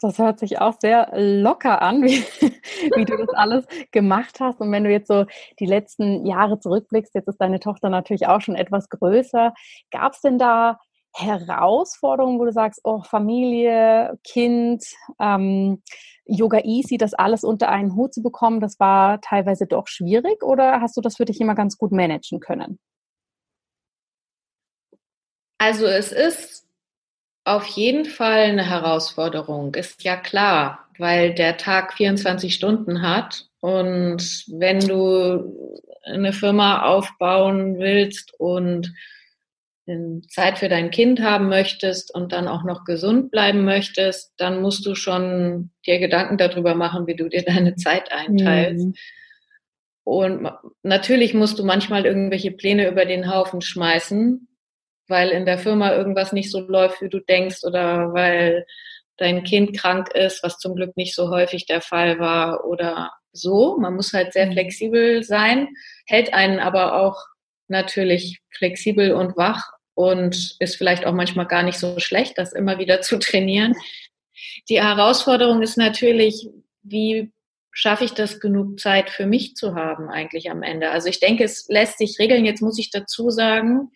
Das 0.00 0.18
hört 0.18 0.38
sich 0.38 0.60
auch 0.60 0.74
sehr 0.80 1.10
locker 1.14 1.82
an, 1.82 2.02
wie, 2.04 2.22
wie 2.96 3.04
du 3.04 3.16
das 3.16 3.30
alles 3.30 3.66
gemacht 3.90 4.38
hast. 4.40 4.60
Und 4.60 4.70
wenn 4.72 4.84
du 4.84 4.90
jetzt 4.90 5.08
so 5.08 5.26
die 5.58 5.66
letzten 5.66 6.26
Jahre 6.26 6.60
zurückblickst, 6.60 7.14
jetzt 7.14 7.28
ist 7.28 7.40
deine 7.40 7.60
Tochter 7.60 7.88
natürlich 7.88 8.26
auch 8.26 8.40
schon 8.40 8.54
etwas 8.54 8.88
größer. 8.88 9.54
Gab 9.90 10.12
es 10.12 10.20
denn 10.20 10.38
da 10.38 10.78
Herausforderungen, 11.14 12.38
wo 12.38 12.44
du 12.44 12.52
sagst, 12.52 12.80
oh, 12.84 13.02
Familie, 13.02 14.18
Kind, 14.24 14.84
ähm, 15.18 15.82
Yoga 16.26 16.60
Easy, 16.64 16.98
das 16.98 17.14
alles 17.14 17.42
unter 17.42 17.70
einen 17.70 17.96
Hut 17.96 18.12
zu 18.12 18.22
bekommen, 18.22 18.60
das 18.60 18.78
war 18.78 19.20
teilweise 19.20 19.66
doch 19.66 19.88
schwierig 19.88 20.42
oder 20.42 20.80
hast 20.80 20.96
du 20.96 21.00
das 21.00 21.16
für 21.16 21.24
dich 21.24 21.40
immer 21.40 21.54
ganz 21.54 21.78
gut 21.78 21.90
managen 21.90 22.38
können? 22.38 22.78
Also 25.58 25.86
es 25.86 26.12
ist 26.12 26.67
auf 27.48 27.66
jeden 27.66 28.04
Fall 28.04 28.42
eine 28.42 28.68
Herausforderung, 28.68 29.74
ist 29.74 30.04
ja 30.04 30.16
klar, 30.16 30.88
weil 30.98 31.34
der 31.34 31.56
Tag 31.56 31.94
24 31.94 32.54
Stunden 32.54 33.02
hat 33.02 33.46
und 33.60 34.44
wenn 34.48 34.80
du 34.80 35.78
eine 36.04 36.32
Firma 36.32 36.82
aufbauen 36.82 37.78
willst 37.78 38.34
und 38.38 38.92
Zeit 40.28 40.58
für 40.58 40.68
dein 40.68 40.90
Kind 40.90 41.22
haben 41.22 41.48
möchtest 41.48 42.14
und 42.14 42.32
dann 42.32 42.46
auch 42.46 42.62
noch 42.62 42.84
gesund 42.84 43.30
bleiben 43.30 43.64
möchtest, 43.64 44.34
dann 44.36 44.60
musst 44.60 44.84
du 44.84 44.94
schon 44.94 45.70
dir 45.86 45.98
Gedanken 45.98 46.36
darüber 46.36 46.74
machen, 46.74 47.06
wie 47.06 47.16
du 47.16 47.28
dir 47.28 47.42
deine 47.42 47.74
Zeit 47.76 48.12
einteilst. 48.12 48.86
Mhm. 48.86 48.94
Und 50.04 50.50
natürlich 50.82 51.32
musst 51.34 51.58
du 51.58 51.64
manchmal 51.64 52.04
irgendwelche 52.04 52.50
Pläne 52.50 52.88
über 52.88 53.06
den 53.06 53.32
Haufen 53.32 53.60
schmeißen, 53.60 54.47
weil 55.08 55.30
in 55.30 55.46
der 55.46 55.58
Firma 55.58 55.94
irgendwas 55.94 56.32
nicht 56.32 56.50
so 56.50 56.60
läuft, 56.60 57.02
wie 57.02 57.08
du 57.08 57.20
denkst 57.20 57.64
oder 57.64 58.12
weil 58.12 58.66
dein 59.16 59.42
Kind 59.42 59.76
krank 59.76 60.14
ist, 60.14 60.42
was 60.42 60.58
zum 60.58 60.74
Glück 60.74 60.96
nicht 60.96 61.14
so 61.14 61.30
häufig 61.30 61.66
der 61.66 61.80
Fall 61.80 62.18
war 62.18 62.64
oder 62.64 63.10
so. 63.32 63.76
Man 63.78 63.94
muss 63.94 64.12
halt 64.12 64.32
sehr 64.32 64.46
mhm. 64.46 64.52
flexibel 64.52 65.22
sein, 65.22 65.68
hält 66.06 66.32
einen 66.32 66.60
aber 66.60 67.00
auch 67.00 67.16
natürlich 67.68 68.40
flexibel 68.50 69.12
und 69.12 69.36
wach 69.36 69.72
und 69.94 70.56
ist 70.60 70.76
vielleicht 70.76 71.04
auch 71.04 71.12
manchmal 71.12 71.46
gar 71.46 71.62
nicht 71.62 71.78
so 71.78 71.98
schlecht, 71.98 72.38
das 72.38 72.52
immer 72.52 72.78
wieder 72.78 73.00
zu 73.00 73.18
trainieren. 73.18 73.74
Die 74.68 74.80
Herausforderung 74.80 75.62
ist 75.62 75.76
natürlich, 75.76 76.48
wie 76.82 77.32
schaffe 77.72 78.04
ich 78.04 78.12
das 78.12 78.40
genug 78.40 78.80
Zeit 78.80 79.10
für 79.10 79.26
mich 79.26 79.54
zu 79.54 79.74
haben 79.74 80.08
eigentlich 80.08 80.50
am 80.50 80.62
Ende? 80.62 80.90
Also 80.90 81.08
ich 81.08 81.20
denke, 81.20 81.44
es 81.44 81.66
lässt 81.68 81.98
sich 81.98 82.18
regeln. 82.18 82.44
Jetzt 82.44 82.62
muss 82.62 82.78
ich 82.78 82.90
dazu 82.90 83.30
sagen, 83.30 83.90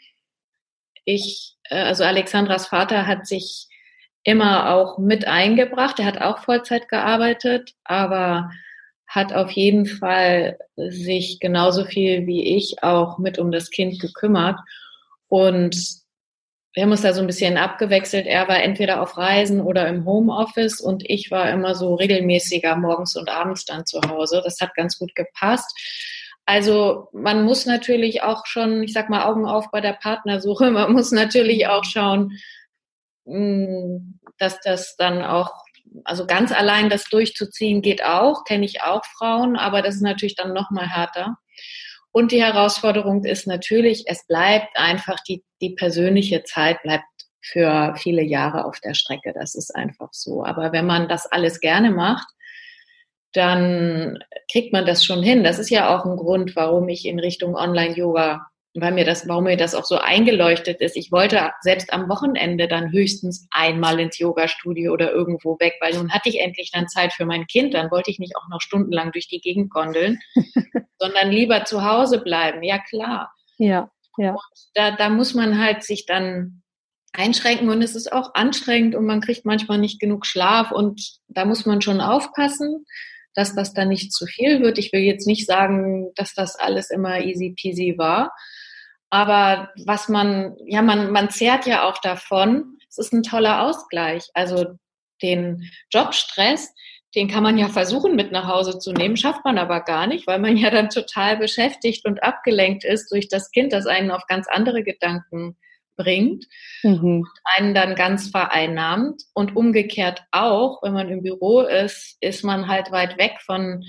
ich, 1.05 1.57
äh, 1.65 1.77
also 1.77 2.05
Alexandras 2.05 2.67
Vater 2.67 3.07
hat 3.07 3.27
sich 3.27 3.69
immer 4.25 4.75
auch 4.75 4.99
mit 4.99 5.27
eingebracht. 5.27 5.99
Er 5.99 6.07
hat 6.07 6.21
auch 6.21 6.39
Vollzeit 6.39 6.89
gearbeitet, 6.89 7.73
aber 7.85 8.51
hat 9.07 9.33
auf 9.35 9.51
jeden 9.51 9.87
Fall 9.87 10.59
sich 10.77 11.39
genauso 11.39 11.85
viel 11.85 12.27
wie 12.27 12.57
ich 12.57 12.83
auch 12.83 13.19
mit 13.19 13.39
um 13.39 13.53
das 13.53 13.71
Kind 13.71 14.01
gekümmert. 14.01 14.59
Und 15.29 15.77
wir 16.75 16.85
haben 16.85 16.91
uns 16.91 17.03
da 17.03 17.13
so 17.13 17.21
ein 17.21 17.27
bisschen 17.27 17.59
abgewechselt. 17.59 18.27
Er 18.27 18.49
war 18.49 18.63
entweder 18.63 19.03
auf 19.03 19.19
Reisen 19.19 19.61
oder 19.61 19.87
im 19.89 20.07
Homeoffice 20.07 20.81
und 20.81 21.03
ich 21.09 21.31
war 21.31 21.51
immer 21.51 21.75
so 21.75 21.95
regelmäßiger 21.95 22.77
morgens 22.77 23.15
und 23.17 23.29
abends 23.29 23.67
dann 23.67 23.85
zu 23.85 24.01
Hause. 24.09 24.41
Das 24.43 24.61
hat 24.61 24.75
ganz 24.75 24.99
gut 24.99 25.15
gepasst. 25.15 25.71
Also 26.45 27.09
man 27.13 27.45
muss 27.45 27.67
natürlich 27.67 28.23
auch 28.23 28.47
schon, 28.47 28.83
ich 28.83 28.93
sag 28.93 29.09
mal, 29.09 29.25
Augen 29.25 29.47
auf 29.47 29.71
bei 29.71 29.81
der 29.81 29.93
Partnersuche. 29.93 30.71
Man 30.71 30.93
muss 30.93 31.13
natürlich 31.13 31.69
auch 31.69 31.85
schauen, 31.85 32.39
hm, 33.27 34.19
dass 34.39 34.61
das 34.61 34.97
dann 34.97 35.23
auch, 35.23 35.53
also 36.05 36.27
ganz 36.27 36.53
allein 36.53 36.91
das 36.91 37.05
durchzuziehen 37.05 37.83
geht 37.83 38.05
auch, 38.05 38.45
kenne 38.45 38.65
ich 38.65 38.83
auch 38.83 39.05
Frauen, 39.17 39.57
aber 39.57 39.83
das 39.83 39.97
ist 39.97 40.03
natürlich 40.03 40.35
dann 40.35 40.53
noch 40.53 40.71
mal 40.71 40.89
härter. 40.89 41.37
Und 42.11 42.33
die 42.33 42.43
Herausforderung 42.43 43.25
ist 43.25 43.47
natürlich, 43.47 44.05
es 44.07 44.27
bleibt 44.27 44.77
einfach 44.77 45.19
die, 45.27 45.45
die 45.61 45.71
persönliche 45.71 46.43
Zeit 46.43 46.83
bleibt 46.83 47.05
für 47.41 47.95
viele 47.97 48.23
Jahre 48.23 48.67
auf 48.67 48.81
der 48.81 48.95
Strecke. 48.95 49.33
Das 49.33 49.55
ist 49.55 49.75
einfach 49.75 50.11
so. 50.13 50.45
Aber 50.45 50.73
wenn 50.73 50.87
man 50.87 51.09
das 51.09 51.27
alles 51.27 51.61
gerne 51.61 51.91
macht, 51.91 52.29
dann 53.33 54.19
kriegt 54.51 54.73
man 54.73 54.87
das 54.87 55.05
schon 55.05 55.23
hin. 55.23 55.45
Das 55.45 55.59
ist 55.59 55.71
ja 55.71 55.97
auch 55.97 56.05
ein 56.05 56.17
Grund, 56.17 56.55
warum 56.55 56.89
ich 56.89 57.07
in 57.07 57.19
Richtung 57.19 57.55
Online-Yoga, 57.55 58.47
weil 58.75 58.93
mir 58.93 59.05
das, 59.05 59.27
warum 59.29 59.45
mir 59.45 59.57
das 59.57 59.75
auch 59.75 59.85
so 59.85 59.99
eingeleuchtet 59.99 60.81
ist. 60.81 60.97
Ich 60.97 61.13
wollte 61.13 61.51
selbst 61.61 61.93
am 61.93 62.09
Wochenende 62.09 62.69
dann 62.69 62.93
höchstens 62.93 63.49
einmal 63.51 64.01
ins 64.01 64.19
Yoga-Studio 64.19 64.93
oder 64.93 65.13
irgendwo 65.13 65.59
weg, 65.61 65.75
weil 65.81 65.95
nun 65.95 66.13
hatte 66.13 66.29
ich 66.29 66.41
endlich 66.41 66.71
dann 66.73 66.89
Zeit 66.89 67.13
für 67.13 67.25
mein 67.25 67.47
Kind. 67.47 67.75
Dann 67.75 67.91
wollte 67.91 68.11
ich 68.11 68.19
nicht 68.19 68.37
auch 68.37 68.49
noch 68.51 68.61
stundenlang 68.61 69.13
durch 69.13 69.29
die 69.29 69.41
Gegend 69.41 69.71
gondeln, 69.71 70.19
sondern 70.99 71.31
lieber 71.31 71.65
zu 71.65 71.85
Hause 71.85 72.21
bleiben. 72.21 72.63
Ja, 72.63 72.79
klar. 72.79 73.33
Ja, 73.59 73.91
ja. 74.19 74.37
da, 74.75 74.91
da 74.93 75.09
muss 75.09 75.35
man 75.35 75.63
halt 75.63 75.83
sich 75.83 76.07
dann 76.07 76.63
einschränken 77.15 77.69
und 77.69 77.83
es 77.83 77.95
ist 77.95 78.13
auch 78.13 78.35
anstrengend 78.35 78.95
und 78.95 79.05
man 79.05 79.21
kriegt 79.21 79.45
manchmal 79.45 79.79
nicht 79.79 80.01
genug 80.01 80.25
Schlaf 80.25 80.73
und 80.73 81.19
da 81.29 81.45
muss 81.45 81.67
man 81.67 81.83
schon 81.83 82.01
aufpassen 82.01 82.87
dass 83.35 83.55
das 83.55 83.75
dann 83.75 83.89
nicht 83.89 84.13
zu 84.13 84.27
viel 84.27 84.61
wird. 84.61 84.79
Ich 84.79 84.93
will 84.93 85.01
jetzt 85.01 85.27
nicht 85.27 85.47
sagen, 85.47 86.13
dass 86.15 86.35
das 86.35 86.57
alles 86.57 86.91
immer 86.91 87.21
easy 87.21 87.55
peasy 87.57 87.95
war. 87.97 88.33
Aber 89.11 89.71
was 89.85 90.09
man, 90.09 90.57
ja, 90.67 90.83
man, 90.83 91.11
man 91.11 91.31
zehrt 91.31 91.67
ja 91.67 91.89
auch 91.89 91.99
davon. 91.99 92.79
Es 92.89 92.99
ist 92.99 93.13
ein 93.13 93.23
toller 93.23 93.63
Ausgleich. 93.63 94.29
Also 94.35 94.79
den 95.23 95.71
Jobstress, 95.93 96.73
den 97.15 97.29
kann 97.29 97.43
man 97.43 97.59
ja 97.59 97.69
versuchen 97.69 98.17
mit 98.17 98.33
nach 98.33 98.49
Hause 98.49 98.79
zu 98.79 98.93
nehmen, 98.93 99.17
schafft 99.17 99.45
man 99.45 99.59
aber 99.59 99.81
gar 99.83 100.07
nicht, 100.07 100.27
weil 100.27 100.39
man 100.39 100.57
ja 100.57 100.71
dann 100.71 100.89
total 100.89 101.37
beschäftigt 101.37 102.07
und 102.07 102.23
abgelenkt 102.23 102.85
ist 102.85 103.11
durch 103.13 103.29
das 103.29 103.51
Kind, 103.51 103.73
das 103.73 103.87
einen 103.87 104.11
auf 104.11 104.27
ganz 104.27 104.49
andere 104.49 104.83
Gedanken 104.83 105.57
bringt 105.97 106.47
mhm. 106.83 107.21
und 107.21 107.29
einen 107.57 107.75
dann 107.75 107.95
ganz 107.95 108.31
vereinnahmt. 108.31 109.23
Und 109.35 109.57
umgekehrt 109.57 110.23
auch, 110.31 110.83
wenn 110.83 110.93
man 110.93 111.09
im 111.09 111.23
Büro 111.23 111.61
ist, 111.61 112.17
ist 112.21 112.45
man 112.45 112.69
halt 112.69 112.91
weit 112.91 113.19
weg 113.19 113.39
von 113.45 113.85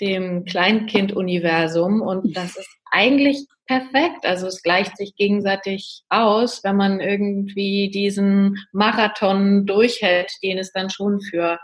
dem 0.00 0.44
Kleinkind-Universum 0.44 2.00
und 2.00 2.36
das 2.36 2.56
ist 2.56 2.68
eigentlich 2.90 3.46
perfekt. 3.66 4.26
Also 4.26 4.46
es 4.48 4.62
gleicht 4.62 4.96
sich 4.96 5.14
gegenseitig 5.16 6.02
aus, 6.08 6.64
wenn 6.64 6.76
man 6.76 7.00
irgendwie 7.00 7.90
diesen 7.90 8.58
Marathon 8.72 9.64
durchhält, 9.64 10.32
den 10.42 10.58
es 10.58 10.72
dann 10.72 10.90
schon 10.90 11.20
für 11.20 11.58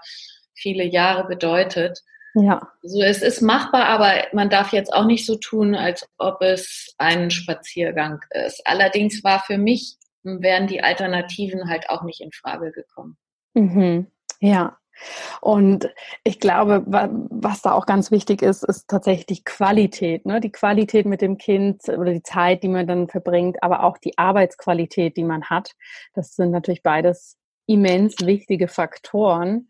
viele 0.54 0.84
Jahre 0.84 1.26
bedeutet. 1.26 2.00
Ja. 2.42 2.72
So, 2.82 3.02
es 3.02 3.22
ist 3.22 3.40
machbar, 3.40 3.86
aber 3.86 4.12
man 4.32 4.50
darf 4.50 4.72
jetzt 4.72 4.92
auch 4.92 5.06
nicht 5.06 5.26
so 5.26 5.36
tun, 5.36 5.74
als 5.74 6.06
ob 6.18 6.40
es 6.42 6.94
ein 6.98 7.30
Spaziergang 7.30 8.20
ist. 8.30 8.66
Allerdings 8.66 9.24
war 9.24 9.40
für 9.40 9.58
mich, 9.58 9.96
wären 10.22 10.66
die 10.66 10.82
Alternativen 10.82 11.68
halt 11.68 11.90
auch 11.90 12.02
nicht 12.02 12.20
in 12.20 12.32
Frage 12.32 12.70
gekommen. 12.72 13.16
Mhm. 13.54 14.06
Ja. 14.40 14.78
Und 15.40 15.88
ich 16.24 16.40
glaube, 16.40 16.82
was 16.86 17.62
da 17.62 17.72
auch 17.72 17.86
ganz 17.86 18.10
wichtig 18.10 18.42
ist, 18.42 18.64
ist 18.64 18.88
tatsächlich 18.88 19.26
die 19.26 19.44
Qualität. 19.44 20.26
Ne? 20.26 20.40
Die 20.40 20.50
Qualität 20.50 21.06
mit 21.06 21.20
dem 21.20 21.38
Kind 21.38 21.88
oder 21.88 22.12
die 22.12 22.22
Zeit, 22.22 22.62
die 22.62 22.68
man 22.68 22.86
dann 22.86 23.08
verbringt, 23.08 23.62
aber 23.62 23.84
auch 23.84 23.98
die 23.98 24.18
Arbeitsqualität, 24.18 25.16
die 25.16 25.24
man 25.24 25.44
hat. 25.44 25.72
Das 26.14 26.34
sind 26.34 26.50
natürlich 26.50 26.82
beides 26.82 27.36
immens 27.66 28.16
wichtige 28.22 28.66
Faktoren. 28.66 29.68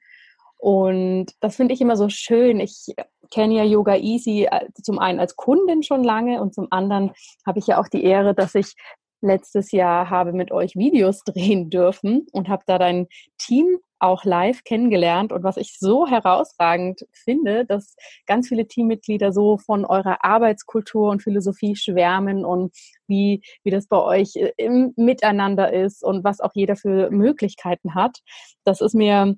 Und 0.59 1.27
das 1.41 1.57
finde 1.57 1.73
ich 1.73 1.81
immer 1.81 1.97
so 1.97 2.09
schön. 2.09 2.61
Ich 2.61 2.95
kenne 3.31 3.55
ja 3.55 3.65
Yoga 3.65 3.97
Easy 3.97 4.49
äh, 4.51 4.67
zum 4.83 4.99
einen 4.99 5.21
als 5.21 5.37
Kundin 5.37 5.83
schon 5.83 6.03
lange 6.03 6.43
und 6.43 6.55
zum 6.55 6.67
anderen 6.71 7.13
habe 7.47 7.59
ich 7.59 7.67
ja 7.67 7.81
auch 7.81 7.89
die 7.89 8.03
Ehre, 8.03 8.35
dass 8.35 8.55
ich 8.55 8.75
letztes 9.21 9.73
Jahr 9.73 10.11
habe 10.11 10.33
mit 10.33 10.53
euch 10.53 10.77
Videos 10.77 11.23
drehen 11.25 11.71
dürfen 11.71 12.27
und 12.33 12.49
habe 12.49 12.63
da 12.67 12.79
dein 12.79 13.07
Team 13.39 13.79
auch 14.01 14.25
live 14.25 14.63
kennengelernt. 14.63 15.33
Und 15.33 15.43
was 15.43 15.57
ich 15.57 15.77
so 15.79 16.07
herausragend 16.07 17.05
finde, 17.13 17.65
dass 17.65 17.97
ganz 18.27 18.49
viele 18.49 18.67
Teammitglieder 18.69 19.33
so 19.33 19.59
von 19.59 19.85
eurer 19.85 20.25
Arbeitskultur 20.25 21.11
und 21.11 21.23
Philosophie 21.23 21.75
schwärmen 21.75 22.45
und 22.45 22.73
wie, 23.09 23.43
wie 23.65 23.71
das 23.71 23.89
bei 23.89 24.01
euch 24.01 24.37
äh, 24.37 24.53
im 24.57 24.93
Miteinander 24.97 25.73
ist 25.73 26.05
und 26.05 26.23
was 26.25 26.41
auch 26.41 26.53
jeder 26.55 26.77
für 26.77 27.11
Möglichkeiten 27.11 27.95
hat. 27.95 28.19
Das 28.65 28.81
ist 28.81 28.95
mir 28.95 29.37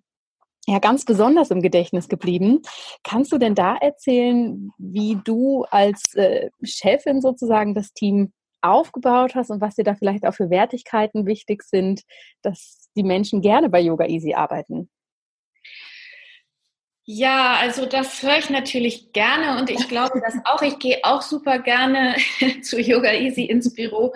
ja 0.66 0.79
ganz 0.79 1.05
besonders 1.05 1.51
im 1.51 1.62
Gedächtnis 1.62 2.09
geblieben. 2.09 2.62
Kannst 3.03 3.33
du 3.33 3.38
denn 3.38 3.55
da 3.55 3.77
erzählen, 3.77 4.70
wie 4.79 5.18
du 5.25 5.64
als 5.70 6.14
äh, 6.14 6.51
Chefin 6.62 7.20
sozusagen 7.20 7.75
das 7.75 7.92
Team 7.92 8.33
aufgebaut 8.62 9.35
hast 9.35 9.51
und 9.51 9.61
was 9.61 9.77
dir 9.77 9.85
da 9.85 9.94
vielleicht 9.94 10.27
auch 10.27 10.35
für 10.35 10.51
Wertigkeiten 10.51 11.27
wichtig 11.27 11.62
sind, 11.62 12.03
dass 12.42 12.90
die 12.94 13.03
Menschen 13.03 13.40
gerne 13.40 13.70
bei 13.70 13.81
Yoga 13.81 14.07
Easy 14.07 14.35
arbeiten? 14.35 14.90
Ja, 17.05 17.57
also 17.61 17.87
das 17.87 18.23
höre 18.23 18.38
ich 18.38 18.51
natürlich 18.51 19.12
gerne 19.12 19.59
und 19.59 19.70
ich 19.70 19.88
glaube 19.88 20.20
das 20.23 20.37
auch. 20.44 20.62
Ich 20.62 20.79
gehe 20.79 20.99
auch 21.03 21.23
super 21.23 21.59
gerne 21.59 22.14
zu 22.62 22.81
Yoga 22.81 23.12
Easy 23.12 23.44
ins 23.44 23.75
Büro. 23.75 24.12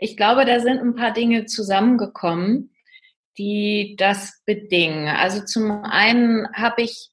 Ich 0.00 0.16
glaube, 0.16 0.44
da 0.44 0.58
sind 0.58 0.80
ein 0.80 0.96
paar 0.96 1.12
Dinge 1.12 1.44
zusammengekommen 1.44 2.72
die 3.38 3.94
das 3.98 4.42
bedingen. 4.44 5.08
Also 5.08 5.44
zum 5.44 5.70
einen 5.84 6.46
habe 6.54 6.82
ich, 6.82 7.10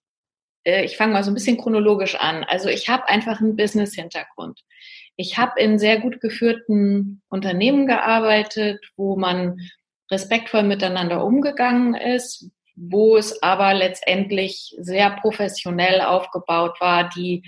äh, 0.66 0.84
ich 0.84 0.98
fange 0.98 1.14
mal 1.14 1.24
so 1.24 1.32
ein 1.32 1.36
bisschen 1.36 1.58
chronologisch 1.58 2.16
an. 2.16 2.44
Also 2.44 2.70
ich 2.70 2.90
habe 2.90 3.08
einfach 3.08 3.40
einen 3.40 3.56
Business-Hintergrund. 3.56 4.60
Ich 5.16 5.38
habe 5.38 5.60
in 5.60 5.80
sehr 5.80 6.00
gut 6.00 6.22
geführten 6.22 7.22
Unternehmen 7.30 7.88
gearbeitet, 7.88 8.80
wo 8.96 9.16
man 9.16 9.60
respektvoll 10.12 10.64
miteinander 10.64 11.24
umgegangen 11.24 11.94
ist, 11.94 12.50
wo 12.76 13.18
es 13.18 13.44
aber 13.44 13.74
letztendlich 13.74 14.76
sehr 14.80 15.12
professionell 15.12 16.02
aufgebaut 16.02 16.80
war, 16.80 17.10
die 17.10 17.44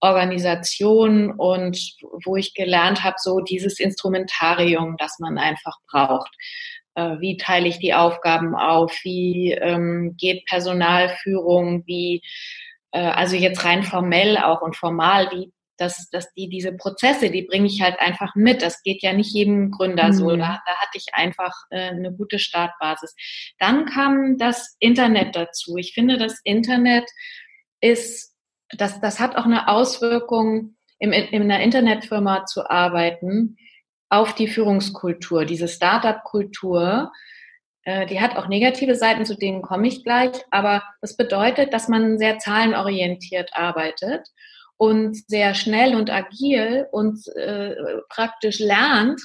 Organisation 0.00 1.30
und 1.30 1.78
wo 2.24 2.34
ich 2.34 2.54
gelernt 2.54 3.04
habe, 3.04 3.14
so 3.18 3.38
dieses 3.38 3.78
Instrumentarium, 3.78 4.96
das 4.98 5.20
man 5.20 5.38
einfach 5.38 5.78
braucht 5.88 6.36
wie 7.20 7.36
teile 7.36 7.68
ich 7.68 7.78
die 7.78 7.94
Aufgaben 7.94 8.54
auf, 8.54 8.92
wie 9.02 9.52
ähm, 9.52 10.16
geht 10.18 10.44
Personalführung, 10.46 11.84
wie, 11.86 12.22
äh, 12.92 13.00
also 13.00 13.36
jetzt 13.36 13.64
rein 13.64 13.82
formell 13.82 14.38
auch 14.38 14.62
und 14.62 14.76
formal, 14.76 15.30
wie 15.30 15.52
dass, 15.78 16.08
dass 16.10 16.32
die 16.34 16.48
diese 16.48 16.72
Prozesse, 16.72 17.30
die 17.30 17.42
bringe 17.42 17.66
ich 17.66 17.82
halt 17.82 17.98
einfach 17.98 18.34
mit. 18.34 18.62
Das 18.62 18.82
geht 18.82 19.02
ja 19.02 19.12
nicht 19.12 19.34
jedem 19.34 19.70
Gründer 19.70 20.08
mhm. 20.08 20.12
so. 20.12 20.30
Da, 20.30 20.60
da 20.64 20.76
hatte 20.76 20.96
ich 20.96 21.06
einfach 21.12 21.54
äh, 21.70 21.90
eine 21.90 22.12
gute 22.12 22.38
Startbasis. 22.38 23.14
Dann 23.58 23.86
kam 23.86 24.38
das 24.38 24.76
Internet 24.78 25.34
dazu. 25.34 25.76
Ich 25.76 25.92
finde, 25.92 26.18
das 26.18 26.40
Internet 26.44 27.04
ist, 27.80 28.36
das, 28.70 29.00
das 29.00 29.18
hat 29.18 29.36
auch 29.36 29.44
eine 29.44 29.68
Auswirkung, 29.68 30.76
im, 30.98 31.12
in 31.12 31.42
einer 31.42 31.60
Internetfirma 31.60 32.46
zu 32.46 32.70
arbeiten 32.70 33.56
auf 34.12 34.34
die 34.34 34.46
Führungskultur, 34.46 35.46
diese 35.46 35.68
Startup-Kultur. 35.68 37.10
Äh, 37.84 38.04
die 38.06 38.20
hat 38.20 38.36
auch 38.36 38.46
negative 38.46 38.94
Seiten, 38.94 39.24
zu 39.24 39.34
denen 39.34 39.62
komme 39.62 39.88
ich 39.88 40.04
gleich, 40.04 40.32
aber 40.50 40.82
das 41.00 41.16
bedeutet, 41.16 41.72
dass 41.72 41.88
man 41.88 42.18
sehr 42.18 42.38
zahlenorientiert 42.38 43.50
arbeitet 43.54 44.28
und 44.76 45.16
sehr 45.28 45.54
schnell 45.54 45.96
und 45.96 46.10
agil 46.10 46.86
und 46.92 47.26
äh, 47.36 47.74
praktisch 48.10 48.58
lernt, 48.58 49.22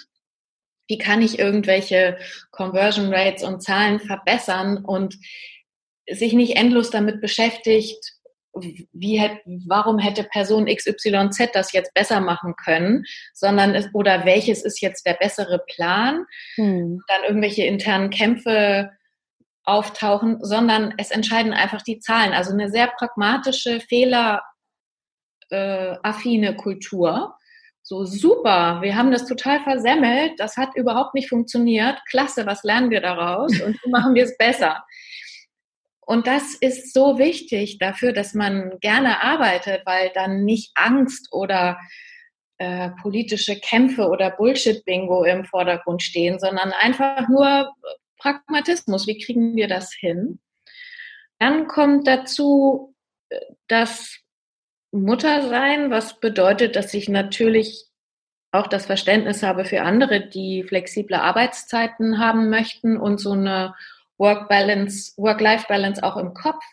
wie 0.87 0.97
kann 0.97 1.21
ich 1.21 1.37
irgendwelche 1.37 2.17
Conversion 2.51 3.13
Rates 3.13 3.43
und 3.43 3.61
Zahlen 3.61 3.99
verbessern 3.99 4.85
und 4.85 5.17
sich 6.09 6.31
nicht 6.31 6.55
endlos 6.55 6.91
damit 6.91 7.19
beschäftigt, 7.19 8.13
wie 8.53 9.19
hätte, 9.19 9.41
warum 9.67 9.99
hätte 9.99 10.23
Person 10.23 10.65
XYZ 10.65 11.51
das 11.53 11.73
jetzt 11.73 11.93
besser 11.93 12.19
machen 12.21 12.55
können, 12.55 13.03
sondern 13.33 13.75
es, 13.75 13.87
oder 13.93 14.25
welches 14.25 14.63
ist 14.63 14.81
jetzt 14.81 15.05
der 15.05 15.13
bessere 15.13 15.59
Plan, 15.67 16.25
hm. 16.55 17.01
dann 17.07 17.23
irgendwelche 17.23 17.65
internen 17.65 18.09
Kämpfe 18.09 18.91
auftauchen, 19.63 20.37
sondern 20.41 20.93
es 20.97 21.11
entscheiden 21.11 21.53
einfach 21.53 21.81
die 21.81 21.99
Zahlen. 21.99 22.33
Also 22.33 22.53
eine 22.53 22.69
sehr 22.69 22.87
pragmatische, 22.87 23.81
fehleraffine 23.81 24.41
Kultur. 26.55 27.35
So 27.83 28.03
super, 28.05 28.81
wir 28.81 28.95
haben 28.97 29.11
das 29.11 29.25
total 29.27 29.61
versemmelt, 29.61 30.33
das 30.37 30.57
hat 30.57 30.75
überhaupt 30.75 31.13
nicht 31.13 31.29
funktioniert. 31.29 31.97
Klasse, 32.09 32.45
was 32.45 32.63
lernen 32.63 32.89
wir 32.89 33.01
daraus 33.01 33.61
und 33.61 33.77
wie 33.83 33.89
machen 33.91 34.13
wir 34.13 34.23
es 34.23 34.37
besser? 34.37 34.83
Und 36.07 36.25
das 36.25 36.55
ist 36.55 36.93
so 36.93 37.19
wichtig 37.19 37.79
dafür, 37.79 38.13
dass 38.13 38.33
man 38.33 38.79
gerne 38.79 39.21
arbeitet, 39.21 39.81
weil 39.85 40.09
dann 40.15 40.45
nicht 40.45 40.71
Angst 40.75 41.27
oder 41.33 41.77
äh, 42.59 42.91
politische 43.01 43.59
Kämpfe 43.59 44.07
oder 44.07 44.31
Bullshit-Bingo 44.31 45.25
im 45.25 45.43
Vordergrund 45.43 46.01
stehen, 46.01 46.39
sondern 46.39 46.71
einfach 46.71 47.27
nur 47.27 47.73
Pragmatismus. 48.19 49.05
Wie 49.05 49.19
kriegen 49.19 49.57
wir 49.57 49.67
das 49.67 49.93
hin? 49.93 50.39
Dann 51.39 51.67
kommt 51.67 52.07
dazu 52.07 52.95
äh, 53.27 53.41
das 53.67 54.17
Muttersein, 54.91 55.91
was 55.91 56.21
bedeutet, 56.21 56.77
dass 56.77 56.93
ich 56.93 57.09
natürlich 57.09 57.83
auch 58.53 58.67
das 58.67 58.85
Verständnis 58.85 59.43
habe 59.43 59.65
für 59.65 59.81
andere, 59.81 60.25
die 60.25 60.63
flexible 60.63 61.17
Arbeitszeiten 61.17 62.17
haben 62.17 62.49
möchten 62.49 62.95
und 62.95 63.19
so 63.19 63.33
eine 63.33 63.75
Work-Balance, 64.17 65.13
Work-Life-Balance 65.17 66.03
auch 66.03 66.17
im 66.17 66.33
Kopf. 66.33 66.63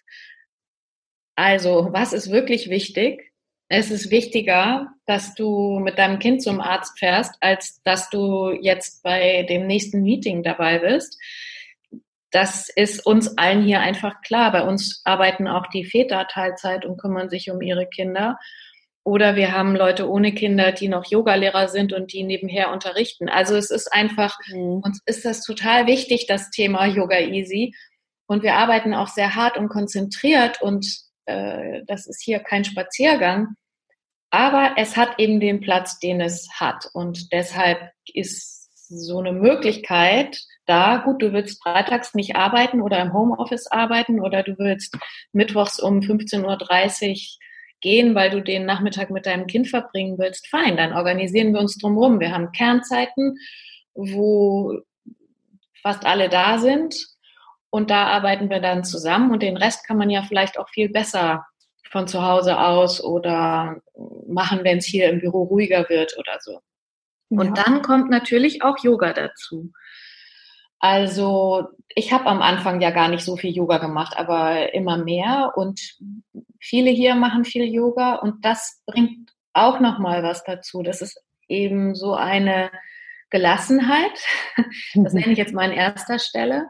Also, 1.37 1.89
was 1.93 2.13
ist 2.13 2.31
wirklich 2.31 2.71
wichtig? 2.71 3.33
Es 3.69 3.91
ist 3.91 4.11
wichtiger, 4.11 4.89
dass 5.07 5.35
du 5.35 5.81
mit 5.81 5.99
deinem 5.99 6.19
Kind 6.19 6.43
zum 6.43 6.61
Arzt 6.61 6.99
fährst, 6.99 7.35
als 7.41 7.83
dass 7.83 8.11
du 8.11 8.53
jetzt 8.53 9.03
bei 9.03 9.45
dem 9.49 9.67
nächsten 9.67 10.03
Meeting 10.03 10.43
dabei 10.43 10.79
bist. 10.79 11.19
Das 12.31 12.69
ist 12.69 13.07
uns 13.07 13.39
allen 13.39 13.65
hier 13.65 13.81
einfach 13.81 14.21
klar. 14.23 14.53
Bei 14.53 14.63
uns 14.63 15.03
arbeiten 15.05 15.49
auch 15.49 15.67
die 15.69 15.85
Väter 15.85 16.27
Teilzeit 16.27 16.85
und 16.85 17.01
kümmern 17.01 17.31
sich 17.31 17.51
um 17.51 17.63
ihre 17.63 17.87
Kinder. 17.87 18.39
Oder 19.05 19.37
wir 19.37 19.53
haben 19.53 19.77
Leute 19.77 20.09
ohne 20.09 20.33
Kinder, 20.33 20.73
die 20.73 20.89
noch 20.89 21.05
Yogalehrer 21.05 21.69
sind 21.69 21.93
und 21.93 22.13
die 22.15 22.25
nebenher 22.25 22.73
unterrichten. 22.73 23.29
Also 23.29 23.55
es 23.55 23.71
ist 23.71 23.93
einfach, 23.93 24.39
mhm. 24.49 24.81
uns 24.83 25.01
ist 25.05 25.27
das 25.27 25.43
total 25.43 25.87
wichtig, 25.87 26.27
das 26.27 26.51
Thema 26.51 26.87
Yoga 26.87 27.21
Easy. 27.21 27.75
Und 28.27 28.43
wir 28.43 28.55
arbeiten 28.55 28.95
auch 28.95 29.09
sehr 29.09 29.35
hart 29.35 29.59
und 29.59 29.69
konzentriert 29.69 30.63
und 30.63 30.87
äh, 31.27 31.83
das 31.87 32.07
ist 32.07 32.23
hier 32.23 32.41
kein 32.41 32.65
Spaziergang. 32.65 33.49
Aber 34.31 34.73
es 34.79 34.97
hat 34.97 35.19
eben 35.19 35.39
den 35.39 35.61
Platz, 35.61 35.99
den 35.99 36.21
es 36.21 36.49
hat. 36.59 36.89
Und 36.95 37.31
deshalb 37.33 37.93
ist 38.15 38.71
so 38.89 39.19
eine 39.19 39.33
Möglichkeit 39.33 40.41
da. 40.67 40.97
Gut, 40.97 41.23
du 41.23 41.33
willst 41.33 41.63
freitags 41.63 42.15
nicht 42.15 42.37
arbeiten 42.37 42.81
oder 42.81 43.01
im 43.01 43.13
Homeoffice 43.13 43.67
arbeiten 43.67 44.21
oder 44.21 44.43
du 44.43 44.59
willst 44.59 44.97
mittwochs 45.33 45.79
um 45.79 46.01
15.30 46.01 47.11
Uhr 47.11 47.17
gehen, 47.85 48.15
weil 48.15 48.31
du 48.31 48.41
den 48.41 48.65
Nachmittag 48.65 49.11
mit 49.11 49.27
deinem 49.27 49.47
Kind 49.47 49.69
verbringen 49.69 50.19
willst, 50.19 50.49
fein, 50.49 50.79
dann 50.79 50.95
organisieren 50.95 51.53
wir 51.53 51.61
uns 51.61 51.77
drumherum. 51.77 52.19
Wir 52.19 52.33
haben 52.33 52.51
Kernzeiten, 52.51 53.37
wo 53.95 54.81
fast 55.83 56.07
alle 56.07 56.31
da 56.31 56.59
sind 56.59 56.97
und 57.69 57.91
da 57.91 58.07
arbeiten 58.07 58.49
wir 58.49 58.61
dann 58.61 58.85
zusammen 58.85 59.31
und 59.31 59.43
den 59.43 59.59
Rest 59.59 59.87
kann 59.87 59.99
man 59.99 60.09
ja 60.09 60.23
vielleicht 60.23 60.59
auch 60.59 60.71
viel 60.71 60.89
besser 60.89 61.45
von 61.91 62.09
zu 62.09 62.23
Hause 62.23 62.59
aus 62.59 63.05
oder 63.05 63.77
machen, 64.27 64.65
wenn 64.65 64.79
es 64.79 64.87
hier 64.87 65.11
im 65.11 65.21
Büro 65.21 65.43
ruhiger 65.43 65.87
wird 65.91 66.17
oder 66.19 66.39
so. 66.41 66.61
Und 67.29 67.59
dann 67.59 67.83
kommt 67.83 68.11
natürlich 68.11 68.63
auch 68.63 68.79
Yoga 68.83 69.13
dazu. 69.13 69.73
Also 70.85 71.69
ich 71.95 72.13
habe 72.13 72.27
am 72.27 72.43
Anfang 72.43 72.83
ja 72.83 72.91
gar 72.91 73.09
nicht 73.09 73.25
so 73.25 73.39
viel 73.39 73.57
Yoga 73.57 73.79
gemacht, 73.79 74.19
aber 74.19 74.75
immer 74.75 74.99
mehr 74.99 75.55
und 75.57 75.81
viele 76.61 76.91
hier 76.91 77.15
machen 77.15 77.47
viel 77.47 77.65
Yoga 77.65 78.17
und 78.17 78.45
das 78.45 78.83
bringt 78.85 79.31
auch 79.55 79.81
noch 79.81 79.99
mal 79.99 80.23
was 80.23 80.45
dazu. 80.45 80.83
Das 80.83 81.01
ist 81.01 81.19
eben 81.49 81.95
so 81.95 82.13
eine 82.13 82.71
Gelassenheit. 83.31 84.13
Das 84.95 85.15
nenne 85.15 85.33
ich 85.33 85.39
jetzt 85.39 85.55
mal 85.55 85.71
an 85.71 85.73
erster 85.73 86.19
Stelle. 86.19 86.67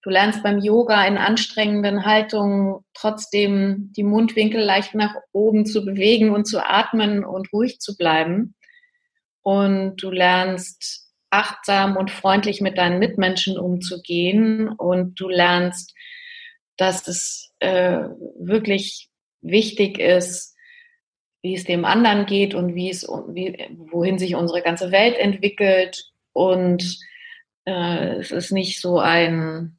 Du 0.00 0.08
lernst 0.08 0.42
beim 0.42 0.60
Yoga 0.60 1.04
in 1.04 1.18
anstrengenden 1.18 2.06
Haltungen 2.06 2.86
trotzdem 2.94 3.92
die 3.94 4.02
Mundwinkel 4.02 4.62
leicht 4.62 4.94
nach 4.94 5.14
oben 5.32 5.66
zu 5.66 5.84
bewegen 5.84 6.30
und 6.30 6.46
zu 6.46 6.66
atmen 6.66 7.22
und 7.22 7.52
ruhig 7.52 7.80
zu 7.80 7.98
bleiben. 7.98 8.54
Und 9.42 9.96
du 10.02 10.10
lernst 10.10 11.07
achtsam 11.30 11.96
und 11.96 12.10
freundlich 12.10 12.60
mit 12.60 12.78
deinen 12.78 12.98
Mitmenschen 12.98 13.58
umzugehen 13.58 14.68
und 14.68 15.20
du 15.20 15.28
lernst, 15.28 15.94
dass 16.76 17.06
es 17.08 17.52
äh, 17.60 18.00
wirklich 18.38 19.08
wichtig 19.40 19.98
ist, 19.98 20.56
wie 21.42 21.54
es 21.54 21.64
dem 21.64 21.84
anderen 21.84 22.26
geht 22.26 22.54
und 22.54 22.74
wie 22.74 22.90
es, 22.90 23.04
wie, 23.28 23.56
wohin 23.90 24.18
sich 24.18 24.34
unsere 24.34 24.62
ganze 24.62 24.90
Welt 24.90 25.16
entwickelt. 25.16 26.10
Und 26.32 26.98
äh, 27.64 28.16
es 28.16 28.30
ist 28.30 28.50
nicht 28.50 28.80
so 28.80 28.98
ein, 28.98 29.78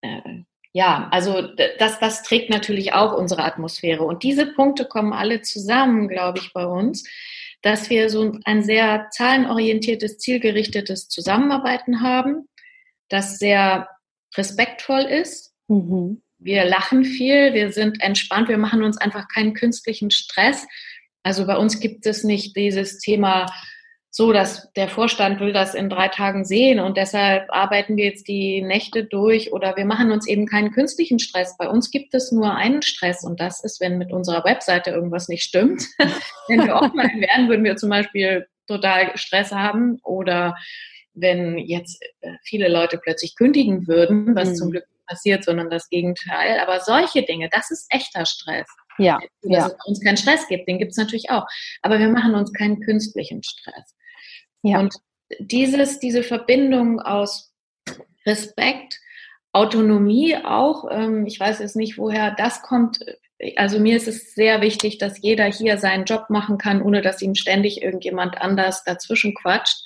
äh, 0.00 0.42
ja, 0.72 1.08
also 1.10 1.42
das, 1.78 1.98
das 2.00 2.22
trägt 2.22 2.50
natürlich 2.50 2.92
auch 2.92 3.16
unsere 3.16 3.44
Atmosphäre. 3.44 4.04
Und 4.04 4.22
diese 4.22 4.46
Punkte 4.46 4.84
kommen 4.84 5.12
alle 5.12 5.42
zusammen, 5.42 6.08
glaube 6.08 6.38
ich, 6.38 6.52
bei 6.52 6.66
uns 6.66 7.08
dass 7.62 7.90
wir 7.90 8.10
so 8.10 8.38
ein 8.44 8.62
sehr 8.62 9.08
zahlenorientiertes, 9.10 10.18
zielgerichtetes 10.18 11.08
Zusammenarbeiten 11.08 12.02
haben, 12.02 12.48
das 13.08 13.38
sehr 13.38 13.88
respektvoll 14.36 15.02
ist. 15.02 15.54
Mhm. 15.68 16.22
Wir 16.38 16.64
lachen 16.64 17.04
viel, 17.04 17.54
wir 17.54 17.72
sind 17.72 18.02
entspannt, 18.02 18.48
wir 18.48 18.58
machen 18.58 18.82
uns 18.82 18.98
einfach 18.98 19.26
keinen 19.28 19.54
künstlichen 19.54 20.10
Stress. 20.10 20.66
Also 21.22 21.46
bei 21.46 21.56
uns 21.56 21.80
gibt 21.80 22.06
es 22.06 22.24
nicht 22.24 22.56
dieses 22.56 22.98
Thema, 22.98 23.46
so, 24.16 24.32
dass 24.32 24.72
der 24.72 24.88
Vorstand 24.88 25.40
will 25.40 25.52
das 25.52 25.74
in 25.74 25.90
drei 25.90 26.08
Tagen 26.08 26.46
sehen 26.46 26.80
und 26.80 26.96
deshalb 26.96 27.52
arbeiten 27.52 27.98
wir 27.98 28.06
jetzt 28.06 28.28
die 28.28 28.62
Nächte 28.62 29.04
durch 29.04 29.52
oder 29.52 29.76
wir 29.76 29.84
machen 29.84 30.10
uns 30.10 30.26
eben 30.26 30.46
keinen 30.46 30.70
künstlichen 30.70 31.18
Stress. 31.18 31.54
Bei 31.58 31.68
uns 31.68 31.90
gibt 31.90 32.14
es 32.14 32.32
nur 32.32 32.54
einen 32.54 32.80
Stress 32.80 33.24
und 33.24 33.40
das 33.40 33.62
ist, 33.62 33.78
wenn 33.78 33.98
mit 33.98 34.14
unserer 34.14 34.42
Webseite 34.46 34.88
irgendwas 34.88 35.28
nicht 35.28 35.42
stimmt. 35.42 35.84
wenn 36.48 36.66
wir 36.66 36.76
offline 36.76 37.20
wären, 37.20 37.50
würden 37.50 37.62
wir 37.62 37.76
zum 37.76 37.90
Beispiel 37.90 38.46
total 38.66 39.14
Stress 39.18 39.52
haben 39.52 39.98
oder 40.02 40.56
wenn 41.12 41.58
jetzt 41.58 42.02
äh, 42.22 42.30
viele 42.42 42.68
Leute 42.68 42.96
plötzlich 42.96 43.36
kündigen 43.36 43.86
würden, 43.86 44.34
was 44.34 44.48
mhm. 44.48 44.54
zum 44.54 44.70
Glück 44.70 44.84
passiert, 45.06 45.44
sondern 45.44 45.68
das 45.68 45.90
Gegenteil. 45.90 46.58
Aber 46.60 46.80
solche 46.80 47.22
Dinge, 47.22 47.50
das 47.52 47.70
ist 47.70 47.86
echter 47.90 48.24
Stress. 48.24 48.66
Ja. 48.98 49.18
Dass 49.42 49.50
ja. 49.50 49.66
es 49.66 49.86
uns 49.86 50.00
keinen 50.02 50.16
Stress 50.16 50.46
gibt, 50.48 50.68
den 50.68 50.78
gibt 50.78 50.92
es 50.92 50.96
natürlich 50.96 51.30
auch. 51.30 51.46
Aber 51.82 51.98
wir 51.98 52.08
machen 52.08 52.34
uns 52.34 52.52
keinen 52.52 52.80
künstlichen 52.80 53.42
Stress. 53.42 53.94
Ja. 54.62 54.80
Und 54.80 54.94
dieses, 55.38 55.98
diese 55.98 56.22
Verbindung 56.22 57.00
aus 57.00 57.52
Respekt, 58.24 58.98
Autonomie 59.52 60.36
auch, 60.36 60.88
ähm, 60.90 61.26
ich 61.26 61.40
weiß 61.40 61.60
jetzt 61.60 61.76
nicht, 61.76 61.96
woher 61.98 62.32
das 62.32 62.62
kommt. 62.62 62.98
Also 63.56 63.78
mir 63.78 63.96
ist 63.96 64.08
es 64.08 64.34
sehr 64.34 64.60
wichtig, 64.60 64.98
dass 64.98 65.20
jeder 65.20 65.44
hier 65.44 65.78
seinen 65.78 66.04
Job 66.04 66.26
machen 66.28 66.58
kann, 66.58 66.82
ohne 66.82 67.00
dass 67.00 67.22
ihm 67.22 67.34
ständig 67.34 67.82
irgendjemand 67.82 68.38
anders 68.38 68.84
dazwischen 68.84 69.34
quatscht. 69.34 69.78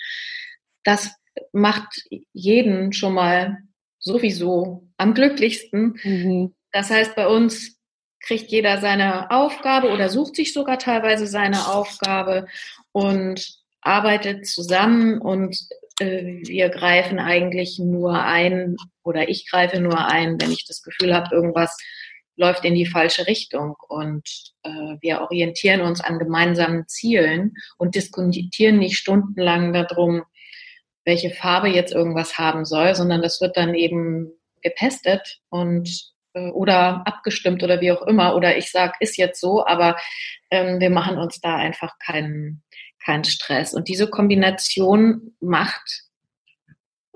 Das 0.83 1.13
macht 1.53 2.03
jeden 2.33 2.93
schon 2.93 3.15
mal 3.15 3.59
sowieso 3.99 4.89
am 4.97 5.15
glücklichsten. 5.15 5.99
Mhm. 6.03 6.55
Das 6.73 6.91
heißt, 6.91 7.15
bei 7.15 7.29
uns 7.29 7.80
kriegt 8.21 8.51
jeder 8.51 8.81
seine 8.81 9.31
Aufgabe 9.31 9.91
oder 9.91 10.09
sucht 10.09 10.37
sich 10.37 10.53
sogar 10.53 10.79
teilweise 10.79 11.27
seine 11.27 11.69
Aufgabe 11.69 12.47
und 12.93 13.59
arbeitet 13.81 14.47
zusammen 14.47 15.19
und 15.19 15.57
äh, 16.01 16.41
wir 16.43 16.69
greifen 16.69 17.19
eigentlich 17.19 17.79
nur 17.79 18.23
ein 18.23 18.77
oder 19.03 19.29
ich 19.29 19.49
greife 19.51 19.81
nur 19.81 20.07
ein, 20.07 20.41
wenn 20.41 20.53
ich 20.53 20.67
das 20.67 20.83
Gefühl 20.83 21.15
habe, 21.15 21.35
irgendwas 21.35 21.77
läuft 22.37 22.65
in 22.65 22.75
die 22.75 22.87
falsche 22.87 23.27
Richtung 23.27 23.77
und 23.89 24.27
äh, 24.63 24.97
wir 25.01 25.21
orientieren 25.21 25.83
uns 25.83 26.01
an 26.01 26.19
gemeinsamen 26.19 26.89
Zielen 26.89 27.55
und 27.77 27.95
diskutieren 27.95 28.79
nicht 28.79 28.97
stundenlang 28.97 29.73
darum, 29.73 30.23
welche 31.05 31.31
Farbe 31.31 31.69
jetzt 31.69 31.93
irgendwas 31.93 32.39
haben 32.39 32.65
soll, 32.65 32.95
sondern 32.95 33.23
das 33.23 33.41
wird 33.41 33.57
dann 33.57 33.75
eben 33.75 34.31
getestet 34.63 35.41
und 35.49 36.13
oder 36.35 37.03
abgestimmt 37.07 37.63
oder 37.63 37.81
wie 37.81 37.93
auch 37.93 38.03
immer 38.03 38.37
oder 38.37 38.57
ich 38.57 38.71
sage, 38.71 38.95
ist 39.01 39.17
jetzt 39.17 39.41
so, 39.41 39.67
aber 39.67 39.97
ähm, 40.51 40.81
wir 40.81 40.91
machen 40.91 41.19
uns 41.19 41.41
da 41.41 41.57
einfach 41.57 41.99
keinen 41.99 42.63
kein 43.05 43.25
Stress. 43.25 43.75
Und 43.75 43.89
diese 43.89 44.09
Kombination 44.09 45.35
macht 45.41 46.05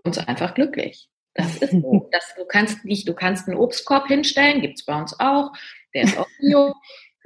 uns 0.02 0.18
einfach 0.18 0.54
glücklich. 0.54 1.08
Das 1.34 1.56
ist 1.56 1.72
so. 1.72 2.08
Das, 2.12 2.34
du 2.36 2.44
kannst 2.46 2.84
nicht, 2.84 3.08
du 3.08 3.14
kannst 3.14 3.48
einen 3.48 3.58
Obstkorb 3.58 4.06
hinstellen, 4.06 4.60
gibt 4.60 4.78
es 4.78 4.84
bei 4.84 4.98
uns 4.98 5.18
auch, 5.18 5.52
der 5.94 6.04
ist 6.04 6.18
auch 6.18 6.28
Bio. 6.38 6.74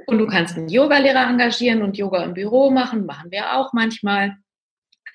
Und 0.07 0.19
du 0.19 0.27
kannst 0.27 0.57
einen 0.57 0.69
Yogalehrer 0.69 1.29
engagieren 1.29 1.83
und 1.83 1.99
Yoga 1.99 2.23
im 2.23 2.35
Büro 2.35 2.71
machen, 2.71 3.05
machen 3.05 3.31
wir 3.31 3.55
auch 3.55 3.73
manchmal. 3.73 4.37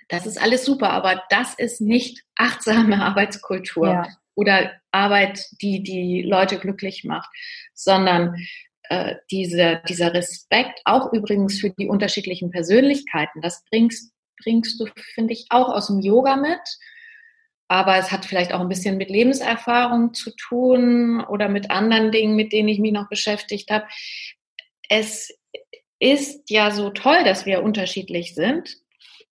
Das 0.09 0.25
ist 0.25 0.39
alles 0.39 0.65
super, 0.65 0.89
aber 0.89 1.23
das 1.29 1.55
ist 1.55 1.81
nicht 1.81 2.23
achtsame 2.35 3.01
Arbeitskultur 3.03 3.87
ja. 3.87 4.07
Oder 4.35 4.71
Arbeit, 4.91 5.45
die 5.61 5.83
die 5.83 6.21
Leute 6.23 6.57
glücklich 6.57 7.03
macht, 7.03 7.29
sondern 7.73 8.35
äh, 8.89 9.15
diese, 9.31 9.81
dieser 9.87 10.13
Respekt, 10.13 10.81
auch 10.85 11.13
übrigens 11.13 11.59
für 11.59 11.69
die 11.71 11.87
unterschiedlichen 11.87 12.51
Persönlichkeiten, 12.51 13.41
das 13.41 13.63
bringst, 13.69 14.13
bringst 14.43 14.79
du, 14.79 14.87
finde 15.13 15.33
ich, 15.33 15.47
auch 15.49 15.69
aus 15.69 15.87
dem 15.87 15.99
Yoga 15.99 16.35
mit. 16.35 16.61
Aber 17.69 17.97
es 17.97 18.11
hat 18.11 18.25
vielleicht 18.25 18.53
auch 18.53 18.59
ein 18.59 18.69
bisschen 18.69 18.97
mit 18.97 19.09
Lebenserfahrung 19.09 20.13
zu 20.13 20.31
tun 20.35 21.23
oder 21.23 21.49
mit 21.49 21.71
anderen 21.71 22.11
Dingen, 22.11 22.35
mit 22.35 22.51
denen 22.51 22.67
ich 22.67 22.79
mich 22.79 22.91
noch 22.91 23.09
beschäftigt 23.09 23.71
habe. 23.71 23.87
Es 24.89 25.29
ist 25.99 26.49
ja 26.49 26.69
so 26.71 26.89
toll, 26.89 27.23
dass 27.23 27.45
wir 27.45 27.63
unterschiedlich 27.63 28.35
sind. 28.35 28.82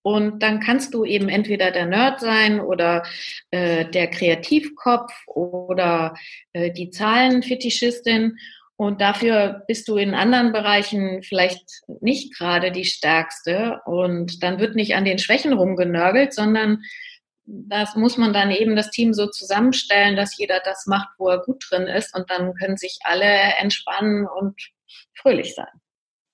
Und 0.02 0.42
dann 0.42 0.60
kannst 0.60 0.94
du 0.94 1.04
eben 1.04 1.28
entweder 1.28 1.70
der 1.70 1.86
Nerd 1.86 2.20
sein 2.20 2.60
oder 2.60 3.04
äh, 3.50 3.84
der 3.88 4.08
Kreativkopf 4.08 5.12
oder 5.26 6.14
äh, 6.52 6.72
die 6.72 6.90
Zahlenfetischistin. 6.90 8.36
Und 8.76 9.00
dafür 9.00 9.62
bist 9.68 9.86
du 9.86 9.96
in 9.96 10.14
anderen 10.14 10.52
Bereichen 10.52 11.22
vielleicht 11.22 11.64
nicht 12.00 12.36
gerade 12.36 12.72
die 12.72 12.84
Stärkste. 12.84 13.80
Und 13.84 14.42
dann 14.42 14.58
wird 14.58 14.74
nicht 14.74 14.96
an 14.96 15.04
den 15.04 15.20
Schwächen 15.20 15.52
rumgenörgelt, 15.52 16.34
sondern 16.34 16.82
das 17.44 17.94
muss 17.96 18.16
man 18.16 18.32
dann 18.32 18.50
eben 18.50 18.74
das 18.76 18.90
Team 18.90 19.14
so 19.14 19.28
zusammenstellen, 19.28 20.16
dass 20.16 20.36
jeder 20.36 20.60
das 20.64 20.86
macht, 20.86 21.10
wo 21.18 21.28
er 21.28 21.42
gut 21.42 21.64
drin 21.68 21.86
ist. 21.86 22.16
Und 22.16 22.28
dann 22.30 22.54
können 22.54 22.76
sich 22.76 22.98
alle 23.04 23.54
entspannen 23.58 24.26
und 24.26 24.60
fröhlich 25.14 25.54
sein. 25.54 25.68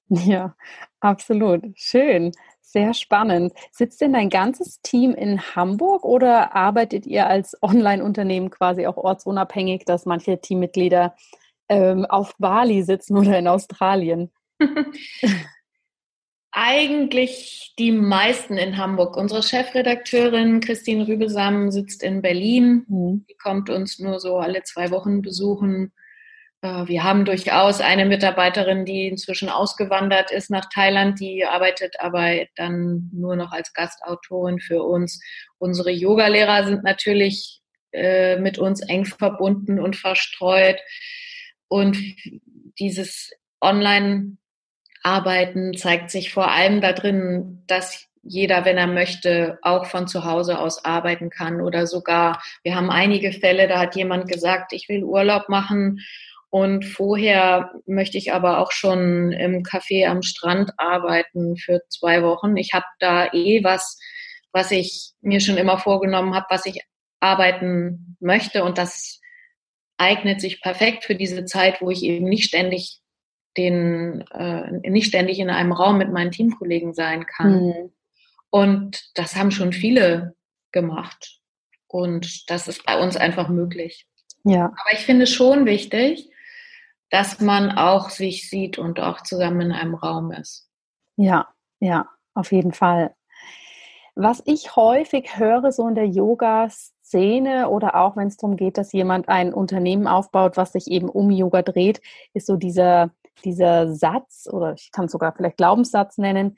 Ja, 0.08 0.54
absolut. 1.00 1.62
Schön. 1.74 2.32
Sehr 2.70 2.92
spannend. 2.92 3.54
Sitzt 3.72 4.02
denn 4.02 4.12
dein 4.12 4.28
ganzes 4.28 4.82
Team 4.82 5.14
in 5.14 5.40
Hamburg 5.56 6.04
oder 6.04 6.54
arbeitet 6.54 7.06
ihr 7.06 7.26
als 7.26 7.56
Online-Unternehmen 7.62 8.50
quasi 8.50 8.86
auch 8.86 8.98
ortsunabhängig, 8.98 9.86
dass 9.86 10.04
manche 10.04 10.38
Teammitglieder 10.38 11.16
ähm, 11.70 12.04
auf 12.04 12.34
Bali 12.38 12.82
sitzen 12.82 13.16
oder 13.16 13.38
in 13.38 13.48
Australien? 13.48 14.30
Eigentlich 16.50 17.74
die 17.78 17.92
meisten 17.92 18.58
in 18.58 18.76
Hamburg. 18.76 19.16
Unsere 19.16 19.42
Chefredakteurin 19.42 20.60
Christine 20.60 21.08
Rübesam 21.08 21.70
sitzt 21.70 22.02
in 22.02 22.20
Berlin. 22.20 22.84
Mhm. 22.88 23.24
Die 23.30 23.36
kommt 23.36 23.70
uns 23.70 23.98
nur 23.98 24.20
so 24.20 24.36
alle 24.36 24.62
zwei 24.64 24.90
Wochen 24.90 25.22
besuchen. 25.22 25.92
Äh, 26.62 26.86
wir 26.86 27.04
haben 27.04 27.24
durchaus 27.24 27.80
eine 27.80 28.06
Mitarbeiterin, 28.06 28.84
die 28.84 29.08
inzwischen 29.08 29.48
ausgewandert 29.48 30.30
ist 30.30 30.50
nach 30.50 30.66
Thailand, 30.72 31.18
die 31.20 31.44
arbeitet 31.44 31.96
aber 32.00 32.44
dann 32.56 33.10
nur 33.12 33.36
noch 33.36 33.52
als 33.52 33.72
Gastautorin 33.72 34.60
für 34.60 34.82
uns. 34.82 35.20
Unsere 35.58 35.90
Yogalehrer 35.90 36.66
sind 36.66 36.84
natürlich 36.84 37.60
äh, 37.92 38.36
mit 38.36 38.58
uns 38.58 38.80
eng 38.82 39.04
verbunden 39.04 39.80
und 39.80 39.96
verstreut. 39.96 40.78
Und 41.68 41.96
dieses 42.78 43.30
Online-Arbeiten 43.60 45.76
zeigt 45.76 46.10
sich 46.10 46.32
vor 46.32 46.50
allem 46.50 46.80
darin, 46.80 47.62
dass 47.66 48.08
jeder, 48.22 48.64
wenn 48.64 48.78
er 48.78 48.88
möchte, 48.88 49.58
auch 49.62 49.86
von 49.86 50.06
zu 50.06 50.24
Hause 50.24 50.58
aus 50.58 50.84
arbeiten 50.84 51.30
kann 51.30 51.60
oder 51.60 51.86
sogar, 51.86 52.42
wir 52.62 52.74
haben 52.74 52.90
einige 52.90 53.32
Fälle, 53.32 53.68
da 53.68 53.78
hat 53.78 53.96
jemand 53.96 54.28
gesagt, 54.28 54.72
ich 54.72 54.88
will 54.88 55.04
Urlaub 55.04 55.48
machen 55.48 56.00
und 56.50 56.84
vorher 56.84 57.72
möchte 57.86 58.16
ich 58.16 58.32
aber 58.32 58.58
auch 58.58 58.72
schon 58.72 59.32
im 59.32 59.62
Café 59.62 60.06
am 60.06 60.22
Strand 60.22 60.72
arbeiten 60.78 61.56
für 61.56 61.80
zwei 61.88 62.22
Wochen. 62.22 62.56
Ich 62.56 62.72
habe 62.72 62.86
da 63.00 63.30
eh 63.32 63.62
was, 63.62 63.98
was 64.52 64.70
ich 64.70 65.12
mir 65.20 65.40
schon 65.40 65.58
immer 65.58 65.78
vorgenommen 65.78 66.34
habe, 66.34 66.46
was 66.48 66.64
ich 66.64 66.82
arbeiten 67.20 68.16
möchte 68.20 68.64
und 68.64 68.78
das 68.78 69.20
eignet 69.98 70.40
sich 70.40 70.62
perfekt 70.62 71.04
für 71.04 71.14
diese 71.14 71.44
Zeit, 71.44 71.82
wo 71.82 71.90
ich 71.90 72.02
eben 72.02 72.28
nicht 72.28 72.44
ständig 72.44 73.00
den, 73.56 74.22
äh, 74.30 74.88
nicht 74.88 75.08
ständig 75.08 75.40
in 75.40 75.50
einem 75.50 75.72
Raum 75.72 75.98
mit 75.98 76.12
meinen 76.12 76.30
Teamkollegen 76.30 76.94
sein 76.94 77.26
kann. 77.26 77.66
Mhm. 77.66 77.92
Und 78.50 79.10
das 79.14 79.36
haben 79.36 79.50
schon 79.50 79.72
viele 79.72 80.34
gemacht. 80.72 81.40
Und 81.88 82.48
das 82.48 82.68
ist 82.68 82.86
bei 82.86 82.98
uns 82.98 83.16
einfach 83.16 83.48
möglich. 83.48 84.06
Ja. 84.44 84.66
Aber 84.66 84.92
ich 84.92 85.00
finde 85.00 85.24
es 85.24 85.32
schon 85.32 85.66
wichtig, 85.66 86.30
dass 87.10 87.40
man 87.40 87.70
auch 87.70 88.10
sich 88.10 88.48
sieht 88.48 88.78
und 88.78 89.00
auch 89.00 89.22
zusammen 89.22 89.60
in 89.62 89.72
einem 89.72 89.94
Raum 89.94 90.32
ist. 90.32 90.68
Ja, 91.16 91.48
ja, 91.80 92.08
auf 92.34 92.52
jeden 92.52 92.72
Fall. 92.72 93.14
Was 94.14 94.42
ich 94.46 94.74
häufig 94.74 95.38
höre, 95.38 95.70
so 95.70 95.86
in 95.86 95.94
der 95.94 96.06
Yoga-Szene 96.06 97.68
oder 97.68 97.94
auch 97.94 98.16
wenn 98.16 98.26
es 98.26 98.36
darum 98.36 98.56
geht, 98.56 98.76
dass 98.76 98.92
jemand 98.92 99.28
ein 99.28 99.54
Unternehmen 99.54 100.08
aufbaut, 100.08 100.56
was 100.56 100.72
sich 100.72 100.88
eben 100.88 101.08
um 101.08 101.30
Yoga 101.30 101.62
dreht, 101.62 102.00
ist 102.34 102.46
so 102.46 102.56
dieser, 102.56 103.10
dieser 103.44 103.94
Satz 103.94 104.48
oder 104.50 104.74
ich 104.74 104.90
kann 104.90 105.04
es 105.04 105.12
sogar 105.12 105.34
vielleicht 105.36 105.56
Glaubenssatz 105.56 106.18
nennen, 106.18 106.56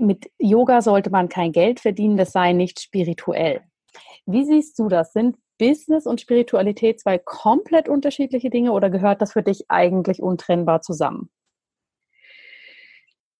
mit 0.00 0.30
Yoga 0.38 0.82
sollte 0.82 1.10
man 1.10 1.28
kein 1.28 1.52
Geld 1.52 1.80
verdienen, 1.80 2.16
das 2.16 2.32
sei 2.32 2.52
nicht 2.52 2.80
spirituell. 2.80 3.62
Wie 4.26 4.44
siehst 4.44 4.78
du 4.78 4.88
das? 4.88 5.12
Sind 5.12 5.36
Business 5.62 6.06
und 6.06 6.20
Spiritualität 6.20 6.98
zwei 6.98 7.18
komplett 7.18 7.88
unterschiedliche 7.88 8.50
Dinge 8.50 8.72
oder 8.72 8.90
gehört 8.90 9.22
das 9.22 9.32
für 9.32 9.44
dich 9.44 9.70
eigentlich 9.70 10.20
untrennbar 10.20 10.80
zusammen? 10.80 11.30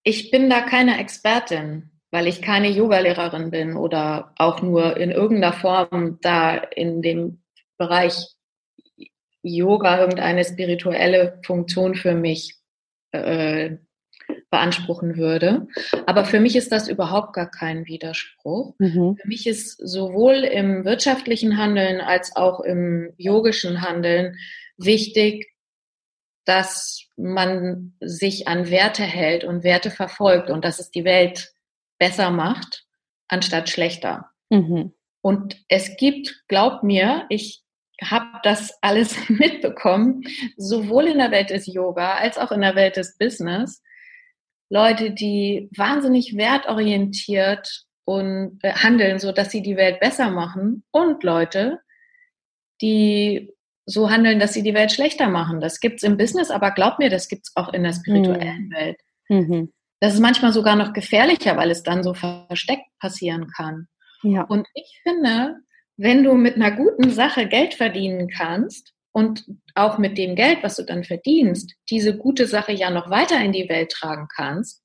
Ich 0.03 0.31
bin 0.31 0.49
da 0.49 0.61
keine 0.61 1.01
Expertin, 1.01 1.91
weil 2.11 2.27
ich 2.27 2.41
keine 2.41 2.69
Yogalehrerin 2.69 3.51
bin 3.51 3.75
oder 3.75 4.33
auch 4.37 4.61
nur 4.61 4.95
in 4.95 5.11
irgendeiner 5.11 5.51
Form 5.51 6.19
da 6.21 6.55
in 6.55 7.01
dem 7.01 7.43
Bereich 7.77 8.29
Yoga 9.41 9.99
irgendeine 9.99 10.45
spirituelle 10.45 11.41
Funktion 11.45 11.93
für 11.93 12.15
mich 12.15 12.55
äh, 13.11 13.75
beanspruchen 14.53 15.17
würde. 15.17 15.65
Aber 16.05 16.25
für 16.25 16.39
mich 16.39 16.55
ist 16.55 16.71
das 16.71 16.87
überhaupt 16.87 17.33
gar 17.33 17.49
kein 17.49 17.87
Widerspruch. 17.87 18.75
Mhm. 18.77 19.17
Für 19.19 19.27
mich 19.27 19.47
ist 19.47 19.79
sowohl 19.83 20.43
im 20.43 20.85
wirtschaftlichen 20.85 21.57
Handeln 21.57 22.01
als 22.01 22.35
auch 22.35 22.59
im 22.59 23.11
yogischen 23.17 23.81
Handeln 23.81 24.37
wichtig, 24.77 25.51
dass 26.45 27.07
man 27.17 27.95
sich 27.99 28.47
an 28.47 28.69
Werte 28.69 29.01
hält 29.01 29.43
und 29.43 29.63
Werte 29.63 29.89
verfolgt 29.89 30.51
und 30.51 30.63
dass 30.63 30.79
es 30.79 30.91
die 30.91 31.03
Welt 31.03 31.51
besser 31.97 32.29
macht, 32.29 32.85
anstatt 33.27 33.69
schlechter. 33.69 34.29
Mhm. 34.51 34.93
Und 35.21 35.57
es 35.67 35.97
gibt, 35.97 36.43
glaub 36.47 36.83
mir, 36.83 37.25
ich 37.29 37.63
habe 38.03 38.27
das 38.43 38.71
alles 38.81 39.17
mitbekommen, 39.29 40.21
sowohl 40.57 41.07
in 41.07 41.17
der 41.17 41.31
Welt 41.31 41.49
des 41.49 41.65
Yoga 41.65 42.17
als 42.17 42.37
auch 42.37 42.51
in 42.51 42.61
der 42.61 42.75
Welt 42.75 42.97
des 42.97 43.17
Business, 43.17 43.81
Leute, 44.73 45.11
die 45.11 45.69
wahnsinnig 45.77 46.35
wertorientiert 46.35 47.85
und 48.05 48.57
äh, 48.63 48.73
handeln, 48.73 49.19
so 49.19 49.31
dass 49.31 49.51
sie 49.51 49.61
die 49.61 49.77
Welt 49.77 49.99
besser 49.99 50.31
machen 50.31 50.83
und 50.91 51.23
Leute, 51.23 51.79
die 52.81 53.53
so 53.85 54.09
handeln, 54.09 54.39
dass 54.39 54.53
sie 54.53 54.63
die 54.63 54.73
Welt 54.73 54.91
schlechter 54.91 55.29
machen. 55.29 55.61
Das 55.61 55.79
gibt's 55.79 56.01
im 56.01 56.17
Business, 56.17 56.49
aber 56.49 56.71
glaub 56.71 56.97
mir, 56.97 57.11
das 57.11 57.27
gibt's 57.27 57.51
auch 57.53 57.71
in 57.71 57.83
der 57.83 57.93
spirituellen 57.93 58.69
mhm. 58.69 58.73
Welt. 58.73 58.97
Mhm. 59.29 59.73
Das 59.99 60.15
ist 60.15 60.21
manchmal 60.21 60.51
sogar 60.51 60.75
noch 60.75 60.93
gefährlicher, 60.93 61.55
weil 61.55 61.69
es 61.69 61.83
dann 61.83 62.01
so 62.01 62.15
versteckt 62.15 62.87
passieren 62.99 63.49
kann. 63.55 63.87
Ja. 64.23 64.41
Und 64.43 64.67
ich 64.73 65.01
finde, 65.03 65.57
wenn 65.97 66.23
du 66.23 66.33
mit 66.33 66.55
einer 66.55 66.71
guten 66.71 67.11
Sache 67.11 67.47
Geld 67.47 67.75
verdienen 67.75 68.27
kannst, 68.27 68.92
und 69.13 69.45
auch 69.75 69.97
mit 69.99 70.17
dem 70.17 70.35
Geld, 70.35 70.63
was 70.63 70.75
du 70.75 70.83
dann 70.83 71.03
verdienst, 71.03 71.73
diese 71.89 72.17
gute 72.17 72.47
Sache 72.47 72.73
ja 72.73 72.89
noch 72.89 73.09
weiter 73.09 73.39
in 73.39 73.53
die 73.53 73.69
Welt 73.69 73.91
tragen 73.91 74.27
kannst 74.35 74.83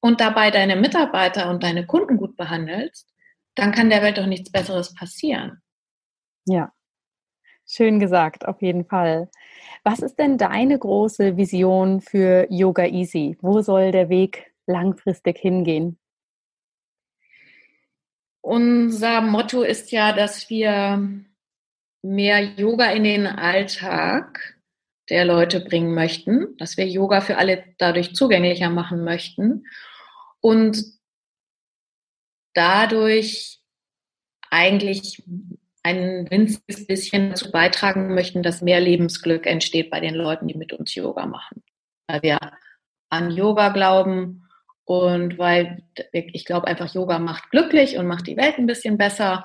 und 0.00 0.20
dabei 0.20 0.50
deine 0.50 0.74
Mitarbeiter 0.74 1.50
und 1.50 1.62
deine 1.62 1.86
Kunden 1.86 2.16
gut 2.16 2.36
behandelst, 2.36 3.12
dann 3.54 3.72
kann 3.72 3.90
der 3.90 4.02
Welt 4.02 4.18
doch 4.18 4.26
nichts 4.26 4.50
Besseres 4.50 4.94
passieren. 4.94 5.62
Ja, 6.46 6.72
schön 7.66 8.00
gesagt, 8.00 8.48
auf 8.48 8.62
jeden 8.62 8.86
Fall. 8.86 9.30
Was 9.84 10.00
ist 10.00 10.18
denn 10.18 10.38
deine 10.38 10.78
große 10.78 11.36
Vision 11.36 12.00
für 12.00 12.46
Yoga 12.50 12.86
Easy? 12.86 13.36
Wo 13.40 13.60
soll 13.60 13.92
der 13.92 14.08
Weg 14.08 14.52
langfristig 14.66 15.38
hingehen? 15.38 15.98
Unser 18.40 19.20
Motto 19.20 19.62
ist 19.62 19.90
ja, 19.90 20.12
dass 20.12 20.48
wir 20.48 21.24
mehr 22.06 22.40
Yoga 22.40 22.90
in 22.92 23.04
den 23.04 23.26
Alltag 23.26 24.56
der 25.08 25.24
Leute 25.24 25.60
bringen 25.60 25.94
möchten, 25.94 26.56
dass 26.58 26.76
wir 26.76 26.86
Yoga 26.86 27.20
für 27.20 27.38
alle 27.38 27.64
dadurch 27.78 28.14
zugänglicher 28.14 28.70
machen 28.70 29.04
möchten 29.04 29.66
und 30.40 30.82
dadurch 32.54 33.60
eigentlich 34.50 35.22
ein 35.82 36.28
winziges 36.30 36.86
bisschen 36.86 37.30
dazu 37.30 37.52
beitragen 37.52 38.14
möchten, 38.14 38.42
dass 38.42 38.62
mehr 38.62 38.80
Lebensglück 38.80 39.46
entsteht 39.46 39.90
bei 39.90 40.00
den 40.00 40.14
Leuten, 40.14 40.48
die 40.48 40.56
mit 40.56 40.72
uns 40.72 40.94
Yoga 40.94 41.26
machen. 41.26 41.62
Weil 42.08 42.22
wir 42.22 42.38
an 43.08 43.30
Yoga 43.30 43.68
glauben 43.68 44.48
und 44.84 45.38
weil 45.38 45.84
ich 46.12 46.44
glaube 46.44 46.66
einfach, 46.66 46.92
Yoga 46.92 47.18
macht 47.18 47.50
glücklich 47.50 47.98
und 47.98 48.06
macht 48.06 48.26
die 48.26 48.36
Welt 48.36 48.58
ein 48.58 48.66
bisschen 48.66 48.98
besser. 48.98 49.44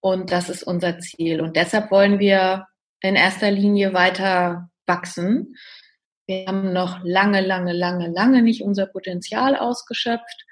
Und 0.00 0.32
das 0.32 0.48
ist 0.48 0.62
unser 0.62 0.98
Ziel. 0.98 1.40
Und 1.40 1.56
deshalb 1.56 1.90
wollen 1.90 2.18
wir 2.18 2.66
in 3.00 3.16
erster 3.16 3.50
Linie 3.50 3.92
weiter 3.92 4.70
wachsen. 4.86 5.56
Wir 6.26 6.46
haben 6.46 6.72
noch 6.72 7.00
lange, 7.02 7.40
lange, 7.40 7.72
lange, 7.72 8.08
lange 8.08 8.42
nicht 8.42 8.62
unser 8.62 8.86
Potenzial 8.86 9.56
ausgeschöpft. 9.56 10.46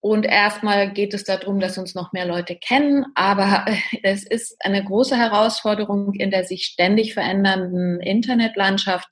Und 0.00 0.26
erstmal 0.26 0.92
geht 0.92 1.14
es 1.14 1.22
darum, 1.22 1.60
dass 1.60 1.78
uns 1.78 1.94
noch 1.94 2.12
mehr 2.12 2.26
Leute 2.26 2.56
kennen. 2.56 3.06
Aber 3.14 3.64
es 4.02 4.24
ist 4.24 4.56
eine 4.60 4.84
große 4.84 5.16
Herausforderung 5.16 6.14
in 6.14 6.30
der 6.30 6.44
sich 6.44 6.64
ständig 6.64 7.14
verändernden 7.14 8.00
Internetlandschaft, 8.00 9.08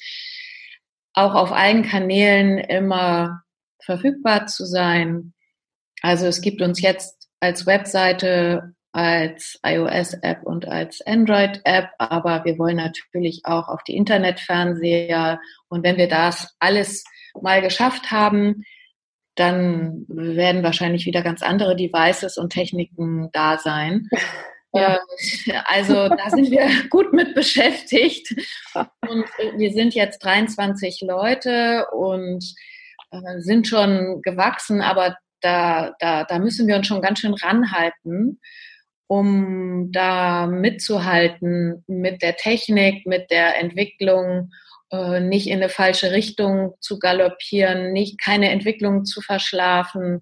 auch 1.13 1.35
auf 1.35 1.53
allen 1.53 1.83
Kanälen 1.83 2.59
immer 2.59 3.43
verfügbar 3.83 4.47
zu 4.47 4.65
sein. 4.65 5.33
Also 6.03 6.27
es 6.27 6.41
gibt 6.41 6.61
uns 6.63 6.81
jetzt 6.81 7.29
als 7.41 7.67
Webseite 7.67 8.75
als 8.93 9.59
iOS-App 9.65 10.43
und 10.43 10.67
als 10.67 11.01
Android-App, 11.07 11.91
aber 11.99 12.45
wir 12.45 12.59
wollen 12.59 12.77
natürlich 12.77 13.43
auch 13.45 13.69
auf 13.69 13.83
die 13.85 13.97
Internetfernseher. 13.97 15.41
Und 15.69 15.85
wenn 15.85 15.97
wir 15.97 16.09
das 16.09 16.55
alles 16.59 17.05
mal 17.41 17.63
geschafft 17.63 18.11
haben, 18.11 18.65
dann 19.37 20.05
werden 20.09 20.65
wahrscheinlich 20.65 21.07
wieder 21.07 21.23
ganz 21.23 21.43
andere 21.43 21.77
Devices 21.77 22.37
und 22.37 22.53
Techniken 22.53 23.31
da 23.33 23.59
sein. 23.59 24.09
Ja. 24.73 25.01
Ähm, 25.47 25.55
also 25.65 26.09
da 26.09 26.31
sind 26.31 26.49
wir 26.53 26.69
gut 26.91 27.13
mit 27.13 27.35
beschäftigt. 27.35 28.33
Und 28.73 29.25
wir 29.57 29.73
sind 29.73 29.95
jetzt 29.95 30.21
23 30.21 31.01
Leute 31.01 31.87
und 31.91 32.45
äh, 33.11 33.41
sind 33.41 33.67
schon 33.67 34.23
gewachsen, 34.23 34.81
aber 34.81 35.17
da, 35.41 35.97
da, 35.99 36.23
da 36.23 36.39
müssen 36.39 36.69
wir 36.69 36.77
uns 36.77 36.87
schon 36.87 37.03
ganz 37.03 37.19
schön 37.19 37.35
ranhalten 37.35 38.39
um 39.11 39.91
da 39.91 40.47
mitzuhalten 40.47 41.83
mit 41.89 42.23
der 42.23 42.37
Technik, 42.37 43.07
mit 43.07 43.33
der 43.33 43.59
Entwicklung, 43.59 44.53
äh, 44.93 45.19
nicht 45.19 45.49
in 45.49 45.57
eine 45.57 45.69
falsche 45.69 46.13
Richtung 46.13 46.75
zu 46.79 47.01
galoppieren, 47.01 47.93
nicht 47.93 48.23
keine 48.23 48.51
Entwicklung 48.51 49.05
zu 49.05 49.21
verschlafen. 49.21 50.21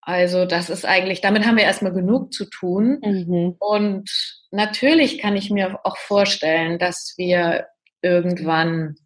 Also 0.00 0.46
das 0.46 0.68
ist 0.68 0.84
eigentlich, 0.84 1.20
damit 1.20 1.46
haben 1.46 1.56
wir 1.56 1.62
erstmal 1.62 1.92
genug 1.92 2.32
zu 2.32 2.46
tun. 2.46 2.98
Mhm. 3.04 3.54
Und 3.60 4.10
natürlich 4.50 5.18
kann 5.18 5.36
ich 5.36 5.50
mir 5.50 5.78
auch 5.84 5.96
vorstellen, 5.96 6.80
dass 6.80 7.14
wir 7.16 7.68
irgendwann 8.02 8.96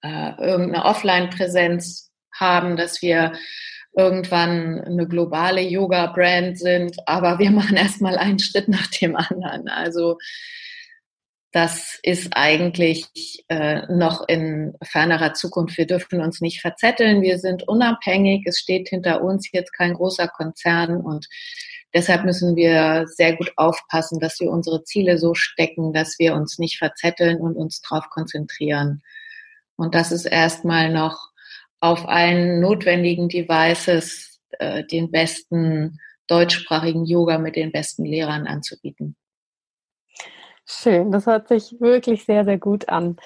äh, 0.00 0.30
irgendeine 0.40 0.86
Offline-Präsenz 0.86 2.10
haben, 2.32 2.78
dass 2.78 3.02
wir 3.02 3.34
irgendwann 3.96 4.80
eine 4.82 5.08
globale 5.08 5.62
Yoga-Brand 5.62 6.58
sind, 6.58 6.96
aber 7.06 7.38
wir 7.38 7.50
machen 7.50 7.76
erstmal 7.76 8.18
einen 8.18 8.38
Schritt 8.38 8.68
nach 8.68 8.86
dem 8.88 9.16
anderen. 9.16 9.68
Also 9.68 10.18
das 11.52 11.98
ist 12.02 12.32
eigentlich 12.36 13.44
äh, 13.48 13.90
noch 13.90 14.28
in 14.28 14.74
fernerer 14.82 15.32
Zukunft. 15.32 15.78
Wir 15.78 15.86
dürfen 15.86 16.20
uns 16.20 16.42
nicht 16.42 16.60
verzetteln. 16.60 17.22
Wir 17.22 17.38
sind 17.38 17.66
unabhängig. 17.66 18.42
Es 18.44 18.58
steht 18.58 18.90
hinter 18.90 19.22
uns 19.22 19.50
jetzt 19.52 19.72
kein 19.72 19.94
großer 19.94 20.28
Konzern 20.28 21.00
und 21.00 21.26
deshalb 21.94 22.26
müssen 22.26 22.56
wir 22.56 23.06
sehr 23.06 23.36
gut 23.36 23.52
aufpassen, 23.56 24.20
dass 24.20 24.38
wir 24.38 24.50
unsere 24.50 24.84
Ziele 24.84 25.16
so 25.16 25.32
stecken, 25.32 25.94
dass 25.94 26.18
wir 26.18 26.34
uns 26.34 26.58
nicht 26.58 26.76
verzetteln 26.76 27.40
und 27.40 27.56
uns 27.56 27.80
darauf 27.80 28.10
konzentrieren. 28.10 29.00
Und 29.76 29.94
das 29.94 30.12
ist 30.12 30.26
erstmal 30.26 30.92
noch 30.92 31.30
auf 31.86 32.08
allen 32.08 32.60
notwendigen 32.60 33.28
Devices 33.28 34.40
äh, 34.58 34.84
den 34.84 35.10
besten 35.10 35.98
deutschsprachigen 36.26 37.04
Yoga 37.04 37.38
mit 37.38 37.56
den 37.56 37.72
besten 37.72 38.04
Lehrern 38.04 38.46
anzubieten. 38.46 39.16
Schön, 40.68 41.12
das 41.12 41.26
hört 41.26 41.46
sich 41.46 41.80
wirklich 41.80 42.24
sehr, 42.24 42.44
sehr 42.44 42.58
gut 42.58 42.88
an. 42.88 43.16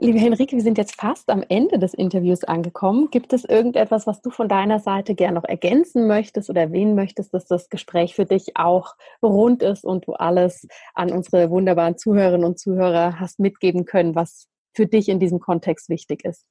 Liebe 0.00 0.18
Henrike, 0.18 0.56
wir 0.56 0.62
sind 0.62 0.78
jetzt 0.78 0.98
fast 0.98 1.28
am 1.28 1.44
Ende 1.46 1.78
des 1.78 1.92
Interviews 1.92 2.44
angekommen. 2.44 3.10
Gibt 3.10 3.34
es 3.34 3.44
irgendetwas, 3.44 4.06
was 4.06 4.22
du 4.22 4.30
von 4.30 4.48
deiner 4.48 4.78
Seite 4.78 5.14
gern 5.14 5.34
noch 5.34 5.44
ergänzen 5.44 6.06
möchtest 6.06 6.48
oder 6.48 6.62
erwähnen 6.62 6.94
möchtest, 6.94 7.34
dass 7.34 7.44
das 7.44 7.68
Gespräch 7.68 8.14
für 8.14 8.24
dich 8.24 8.56
auch 8.56 8.94
rund 9.22 9.62
ist 9.62 9.84
und 9.84 10.06
du 10.06 10.14
alles 10.14 10.66
an 10.94 11.12
unsere 11.12 11.50
wunderbaren 11.50 11.98
Zuhörerinnen 11.98 12.46
und 12.46 12.58
Zuhörer 12.58 13.20
hast 13.20 13.38
mitgeben 13.38 13.84
können, 13.84 14.14
was 14.14 14.48
für 14.72 14.86
dich 14.86 15.10
in 15.10 15.20
diesem 15.20 15.40
Kontext 15.40 15.90
wichtig 15.90 16.24
ist? 16.24 16.46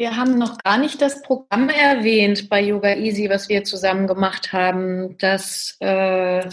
Wir 0.00 0.16
haben 0.16 0.38
noch 0.38 0.56
gar 0.56 0.78
nicht 0.78 1.02
das 1.02 1.20
Programm 1.20 1.68
erwähnt 1.68 2.48
bei 2.48 2.62
Yoga 2.62 2.94
Easy, 2.94 3.28
was 3.28 3.50
wir 3.50 3.64
zusammen 3.64 4.06
gemacht 4.06 4.50
haben. 4.50 5.18
Das 5.18 5.76
äh, 5.80 6.48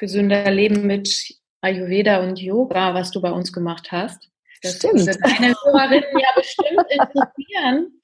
gesünder 0.00 0.50
Leben 0.50 0.88
mit 0.88 1.32
Ayurveda 1.60 2.18
und 2.24 2.40
Yoga, 2.40 2.92
was 2.92 3.12
du 3.12 3.20
bei 3.20 3.30
uns 3.30 3.52
gemacht 3.52 3.92
hast. 3.92 4.28
Das 4.62 4.78
Stimmt. 4.78 4.94
würde 4.94 5.16
deine 5.16 5.54
Hörerinnen 5.62 6.18
ja 6.18 6.28
bestimmt 6.34 6.84
interessieren, 6.90 8.00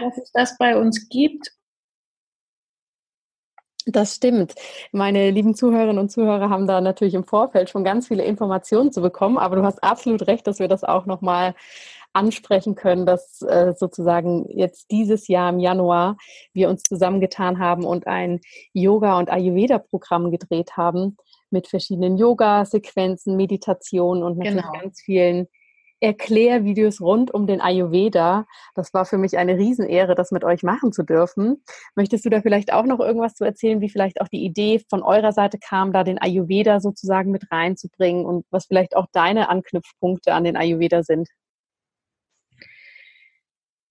dass 0.00 0.18
es 0.18 0.32
das 0.32 0.58
bei 0.58 0.76
uns 0.76 1.08
gibt. 1.08 1.52
Das 3.86 4.16
stimmt. 4.16 4.54
Meine 4.90 5.30
lieben 5.30 5.54
Zuhörerinnen 5.54 5.98
und 5.98 6.10
Zuhörer 6.10 6.50
haben 6.50 6.66
da 6.66 6.80
natürlich 6.80 7.14
im 7.14 7.24
Vorfeld 7.24 7.70
schon 7.70 7.84
ganz 7.84 8.08
viele 8.08 8.24
Informationen 8.24 8.90
zu 8.90 9.00
bekommen, 9.00 9.38
aber 9.38 9.54
du 9.54 9.62
hast 9.62 9.82
absolut 9.84 10.26
recht, 10.26 10.46
dass 10.48 10.58
wir 10.58 10.68
das 10.68 10.82
auch 10.82 11.06
nochmal 11.06 11.54
ansprechen 12.12 12.74
können, 12.74 13.06
dass 13.06 13.42
äh, 13.42 13.74
sozusagen 13.76 14.46
jetzt 14.48 14.90
dieses 14.90 15.28
Jahr 15.28 15.50
im 15.50 15.58
Januar 15.58 16.16
wir 16.52 16.68
uns 16.68 16.82
zusammengetan 16.82 17.58
haben 17.58 17.84
und 17.84 18.06
ein 18.06 18.40
Yoga- 18.72 19.18
und 19.18 19.30
Ayurveda-Programm 19.30 20.30
gedreht 20.30 20.76
haben, 20.76 21.16
mit 21.50 21.68
verschiedenen 21.68 22.16
Yoga-Sequenzen, 22.16 23.36
Meditationen 23.36 24.22
und 24.22 24.38
natürlich 24.38 24.62
genau. 24.62 24.80
ganz 24.80 25.00
vielen 25.00 25.48
Erklärvideos 26.00 27.00
rund 27.00 27.32
um 27.34 27.46
den 27.46 27.60
Ayurveda. 27.60 28.46
Das 28.74 28.94
war 28.94 29.04
für 29.04 29.18
mich 29.18 29.36
eine 29.36 29.56
Riesenehre, 29.56 30.14
das 30.14 30.30
mit 30.30 30.44
euch 30.44 30.62
machen 30.62 30.92
zu 30.92 31.02
dürfen. 31.02 31.62
Möchtest 31.96 32.24
du 32.24 32.30
da 32.30 32.40
vielleicht 32.40 32.72
auch 32.72 32.84
noch 32.84 33.00
irgendwas 33.00 33.34
zu 33.34 33.44
erzählen, 33.44 33.80
wie 33.80 33.90
vielleicht 33.90 34.20
auch 34.20 34.28
die 34.28 34.44
Idee 34.44 34.80
von 34.88 35.02
eurer 35.02 35.32
Seite 35.32 35.58
kam, 35.58 35.92
da 35.92 36.04
den 36.04 36.18
Ayurveda 36.18 36.80
sozusagen 36.80 37.32
mit 37.32 37.50
reinzubringen 37.50 38.24
und 38.26 38.46
was 38.50 38.66
vielleicht 38.66 38.96
auch 38.96 39.06
deine 39.12 39.48
Anknüpfpunkte 39.48 40.32
an 40.34 40.44
den 40.44 40.56
Ayurveda 40.56 41.02
sind? 41.02 41.28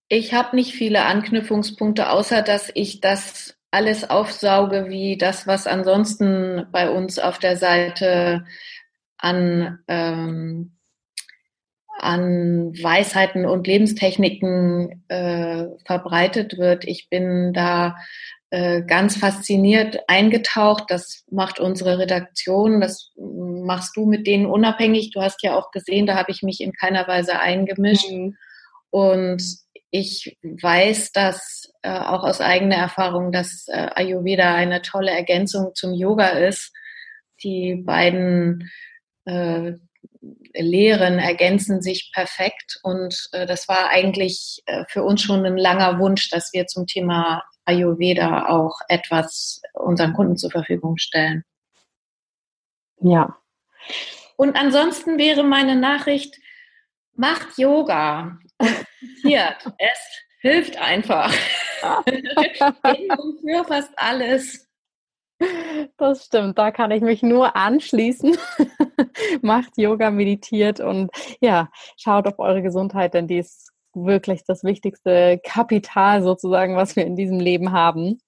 Ich 0.09 0.33
habe 0.33 0.55
nicht 0.55 0.73
viele 0.73 1.03
Anknüpfungspunkte, 1.05 2.09
außer 2.09 2.41
dass 2.41 2.71
ich 2.73 3.01
das 3.01 3.57
alles 3.71 4.09
aufsauge 4.09 4.87
wie 4.89 5.17
das, 5.17 5.47
was 5.47 5.67
ansonsten 5.67 6.65
bei 6.71 6.89
uns 6.89 7.19
auf 7.19 7.39
der 7.39 7.57
Seite 7.57 8.45
an, 9.17 9.79
ähm, 9.89 10.77
an 11.99 12.71
Weisheiten 12.81 13.45
und 13.45 13.67
Lebenstechniken 13.67 15.03
äh, 15.09 15.65
verbreitet 15.85 16.57
wird. 16.57 16.85
Ich 16.85 17.09
bin 17.09 17.51
da 17.51 17.97
äh, 18.49 18.83
ganz 18.83 19.17
fasziniert 19.17 19.99
eingetaucht. 20.07 20.85
Das 20.87 21.25
macht 21.29 21.59
unsere 21.59 21.99
Redaktion, 21.99 22.79
das 22.79 23.11
machst 23.17 23.97
du 23.97 24.05
mit 24.05 24.25
denen 24.25 24.45
unabhängig. 24.45 25.11
Du 25.11 25.21
hast 25.21 25.43
ja 25.43 25.57
auch 25.57 25.71
gesehen, 25.71 26.05
da 26.05 26.15
habe 26.15 26.31
ich 26.31 26.43
mich 26.43 26.61
in 26.61 26.71
keiner 26.71 27.05
Weise 27.09 27.41
eingemischt. 27.41 28.09
Mhm. 28.09 28.37
Und 28.89 29.43
ich 29.89 30.37
weiß, 30.43 31.11
dass 31.11 31.71
äh, 31.81 31.99
auch 31.99 32.23
aus 32.23 32.41
eigener 32.41 32.75
Erfahrung, 32.75 33.31
dass 33.31 33.67
äh, 33.67 33.89
Ayurveda 33.95 34.53
eine 34.53 34.81
tolle 34.81 35.11
Ergänzung 35.11 35.73
zum 35.75 35.93
Yoga 35.93 36.27
ist. 36.29 36.73
Die 37.43 37.75
beiden 37.75 38.69
äh, 39.25 39.73
Lehren 40.53 41.19
ergänzen 41.19 41.81
sich 41.81 42.11
perfekt 42.13 42.79
und 42.83 43.29
äh, 43.31 43.45
das 43.45 43.67
war 43.67 43.89
eigentlich 43.89 44.61
äh, 44.65 44.83
für 44.89 45.03
uns 45.03 45.21
schon 45.21 45.45
ein 45.45 45.57
langer 45.57 45.99
Wunsch, 45.99 46.29
dass 46.29 46.51
wir 46.53 46.67
zum 46.67 46.87
Thema 46.87 47.43
Ayurveda 47.65 48.47
auch 48.47 48.79
etwas 48.87 49.61
unseren 49.73 50.13
Kunden 50.13 50.37
zur 50.37 50.51
Verfügung 50.51 50.97
stellen. 50.97 51.43
Ja. 52.99 53.37
Und 54.35 54.55
ansonsten 54.55 55.17
wäre 55.17 55.43
meine 55.43 55.75
Nachricht, 55.75 56.37
macht 57.13 57.57
Yoga. 57.57 58.39
Hier, 59.21 59.55
es 59.77 60.23
hilft 60.41 60.77
einfach. 60.77 61.31
für 61.81 63.63
fast 63.67 63.91
alles. 63.95 64.67
Das 65.97 66.25
stimmt, 66.25 66.57
da 66.57 66.71
kann 66.71 66.89
ich 66.91 67.01
mich 67.01 67.21
nur 67.21 67.55
anschließen. 67.55 68.37
Macht 69.41 69.77
Yoga, 69.77 70.09
meditiert 70.09 70.79
und 70.79 71.11
ja, 71.41 71.69
schaut 71.97 72.27
auf 72.27 72.39
eure 72.39 72.63
Gesundheit, 72.63 73.13
denn 73.13 73.27
die 73.27 73.37
ist 73.37 73.71
wirklich 73.93 74.43
das 74.45 74.63
wichtigste 74.63 75.39
Kapital 75.43 76.23
sozusagen, 76.23 76.75
was 76.75 76.95
wir 76.95 77.05
in 77.05 77.15
diesem 77.15 77.39
Leben 77.39 77.71
haben. 77.71 78.19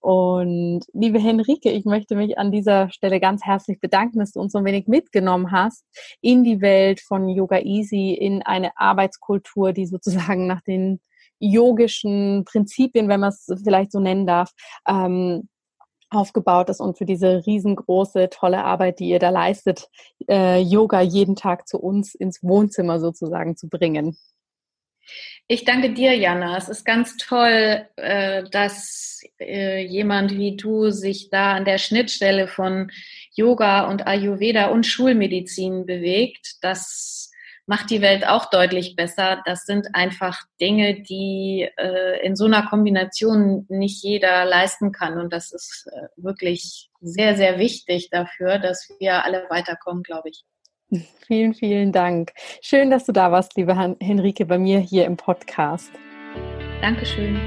Und 0.00 0.80
liebe 0.94 1.18
Henrike, 1.18 1.70
ich 1.70 1.84
möchte 1.84 2.16
mich 2.16 2.38
an 2.38 2.50
dieser 2.50 2.90
Stelle 2.90 3.20
ganz 3.20 3.44
herzlich 3.44 3.80
bedanken, 3.80 4.18
dass 4.18 4.32
du 4.32 4.40
uns 4.40 4.52
so 4.52 4.58
ein 4.58 4.64
wenig 4.64 4.88
mitgenommen 4.88 5.52
hast 5.52 5.84
in 6.22 6.42
die 6.42 6.62
Welt 6.62 7.00
von 7.00 7.28
Yoga 7.28 7.58
Easy, 7.58 8.12
in 8.14 8.42
eine 8.42 8.76
Arbeitskultur, 8.76 9.72
die 9.72 9.86
sozusagen 9.86 10.46
nach 10.46 10.62
den 10.62 11.00
yogischen 11.38 12.44
Prinzipien, 12.44 13.08
wenn 13.08 13.20
man 13.20 13.30
es 13.30 13.46
vielleicht 13.62 13.92
so 13.92 14.00
nennen 14.00 14.26
darf, 14.26 14.52
ähm, 14.88 15.48
aufgebaut 16.10 16.70
ist 16.70 16.80
und 16.80 16.98
für 16.98 17.04
diese 17.04 17.46
riesengroße, 17.46 18.30
tolle 18.30 18.64
Arbeit, 18.64 18.98
die 18.98 19.08
ihr 19.08 19.18
da 19.18 19.30
leistet, 19.30 19.88
äh, 20.28 20.60
Yoga 20.60 21.00
jeden 21.00 21.36
Tag 21.36 21.68
zu 21.68 21.78
uns 21.78 22.14
ins 22.14 22.42
Wohnzimmer 22.42 23.00
sozusagen 23.00 23.56
zu 23.56 23.68
bringen. 23.68 24.16
Ich 25.52 25.64
danke 25.64 25.92
dir, 25.92 26.16
Jana. 26.16 26.56
Es 26.56 26.68
ist 26.68 26.84
ganz 26.84 27.16
toll, 27.16 27.84
äh, 27.96 28.44
dass 28.50 29.20
äh, 29.40 29.84
jemand 29.84 30.30
wie 30.36 30.56
du 30.56 30.90
sich 30.90 31.28
da 31.28 31.54
an 31.54 31.64
der 31.64 31.78
Schnittstelle 31.78 32.46
von 32.46 32.92
Yoga 33.34 33.88
und 33.88 34.06
Ayurveda 34.06 34.66
und 34.66 34.86
Schulmedizin 34.86 35.86
bewegt. 35.86 36.56
Das 36.62 37.32
macht 37.66 37.90
die 37.90 38.00
Welt 38.00 38.26
auch 38.26 38.48
deutlich 38.50 38.94
besser. 38.94 39.42
Das 39.44 39.64
sind 39.64 39.88
einfach 39.92 40.40
Dinge, 40.60 41.02
die 41.02 41.68
äh, 41.76 42.24
in 42.24 42.36
so 42.36 42.44
einer 42.44 42.68
Kombination 42.68 43.66
nicht 43.68 44.04
jeder 44.04 44.44
leisten 44.44 44.92
kann. 44.92 45.18
Und 45.18 45.32
das 45.32 45.50
ist 45.52 45.88
wirklich 46.16 46.90
sehr, 47.00 47.36
sehr 47.36 47.58
wichtig 47.58 48.10
dafür, 48.10 48.60
dass 48.60 48.88
wir 49.00 49.24
alle 49.24 49.46
weiterkommen, 49.50 50.04
glaube 50.04 50.28
ich. 50.28 50.44
Vielen, 51.26 51.54
vielen 51.54 51.92
Dank. 51.92 52.32
Schön, 52.60 52.90
dass 52.90 53.06
du 53.06 53.12
da 53.12 53.30
warst, 53.30 53.56
liebe 53.56 53.76
Henrike, 54.00 54.46
bei 54.46 54.58
mir 54.58 54.80
hier 54.80 55.06
im 55.06 55.16
Podcast. 55.16 55.90
Dankeschön. 56.80 57.38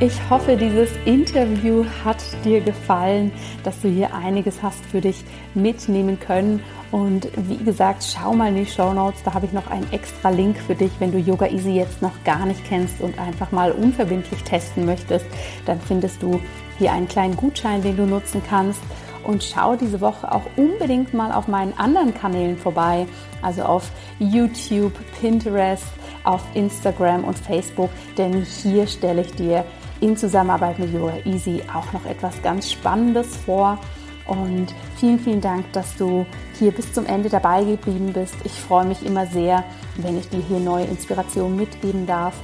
Ich 0.00 0.14
hoffe, 0.30 0.56
dieses 0.56 0.90
Interview 1.06 1.84
hat 2.04 2.22
dir 2.44 2.60
gefallen, 2.60 3.32
dass 3.64 3.80
du 3.82 3.88
hier 3.88 4.14
einiges 4.14 4.62
hast 4.62 4.82
für 4.86 5.00
dich 5.00 5.24
mitnehmen 5.54 6.20
können. 6.20 6.62
Und 6.92 7.28
wie 7.48 7.62
gesagt, 7.62 8.04
schau 8.04 8.32
mal 8.32 8.50
in 8.50 8.64
die 8.64 8.70
Show 8.70 8.94
Notes, 8.94 9.22
da 9.24 9.34
habe 9.34 9.46
ich 9.46 9.52
noch 9.52 9.68
einen 9.68 9.92
extra 9.92 10.30
Link 10.30 10.56
für 10.56 10.76
dich, 10.76 10.92
wenn 11.00 11.10
du 11.10 11.18
Yoga 11.18 11.48
Easy 11.48 11.72
jetzt 11.72 12.00
noch 12.00 12.22
gar 12.22 12.46
nicht 12.46 12.64
kennst 12.64 13.00
und 13.00 13.18
einfach 13.18 13.50
mal 13.50 13.72
unverbindlich 13.72 14.42
testen 14.44 14.86
möchtest. 14.86 15.26
Dann 15.66 15.80
findest 15.80 16.22
du 16.22 16.40
hier 16.78 16.92
einen 16.92 17.08
kleinen 17.08 17.36
Gutschein, 17.36 17.82
den 17.82 17.96
du 17.96 18.06
nutzen 18.06 18.42
kannst. 18.48 18.80
Und 19.24 19.44
schau 19.44 19.76
diese 19.76 20.00
Woche 20.00 20.32
auch 20.32 20.44
unbedingt 20.56 21.12
mal 21.12 21.32
auf 21.32 21.48
meinen 21.48 21.76
anderen 21.76 22.14
Kanälen 22.14 22.56
vorbei, 22.56 23.06
also 23.42 23.62
auf 23.62 23.90
YouTube, 24.18 24.94
Pinterest, 25.20 25.84
auf 26.24 26.42
Instagram 26.54 27.24
und 27.24 27.38
Facebook, 27.38 27.90
denn 28.16 28.42
hier 28.42 28.86
stelle 28.86 29.22
ich 29.22 29.34
dir 29.34 29.64
in 30.00 30.16
Zusammenarbeit 30.16 30.78
mit 30.78 30.94
Yoga 30.94 31.14
Easy 31.24 31.62
auch 31.74 31.92
noch 31.92 32.06
etwas 32.06 32.40
ganz 32.42 32.70
Spannendes 32.70 33.36
vor. 33.36 33.78
Und 34.26 34.74
vielen, 34.96 35.18
vielen 35.18 35.40
Dank, 35.40 35.72
dass 35.72 35.96
du 35.96 36.24
hier 36.58 36.70
bis 36.70 36.92
zum 36.92 37.06
Ende 37.06 37.28
dabei 37.28 37.64
geblieben 37.64 38.12
bist. 38.12 38.34
Ich 38.44 38.52
freue 38.52 38.84
mich 38.84 39.04
immer 39.04 39.26
sehr, 39.26 39.64
wenn 39.96 40.18
ich 40.18 40.28
dir 40.28 40.42
hier 40.46 40.60
neue 40.60 40.84
Inspirationen 40.84 41.56
mitgeben 41.56 42.06
darf. 42.06 42.34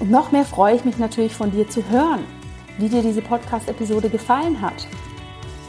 Und 0.00 0.10
noch 0.10 0.32
mehr 0.32 0.44
freue 0.44 0.74
ich 0.74 0.84
mich 0.84 0.98
natürlich 0.98 1.34
von 1.34 1.50
dir 1.52 1.68
zu 1.68 1.88
hören 1.90 2.37
wie 2.78 2.88
dir 2.88 3.02
diese 3.02 3.22
Podcast-Episode 3.22 4.08
gefallen 4.08 4.60
hat, 4.60 4.86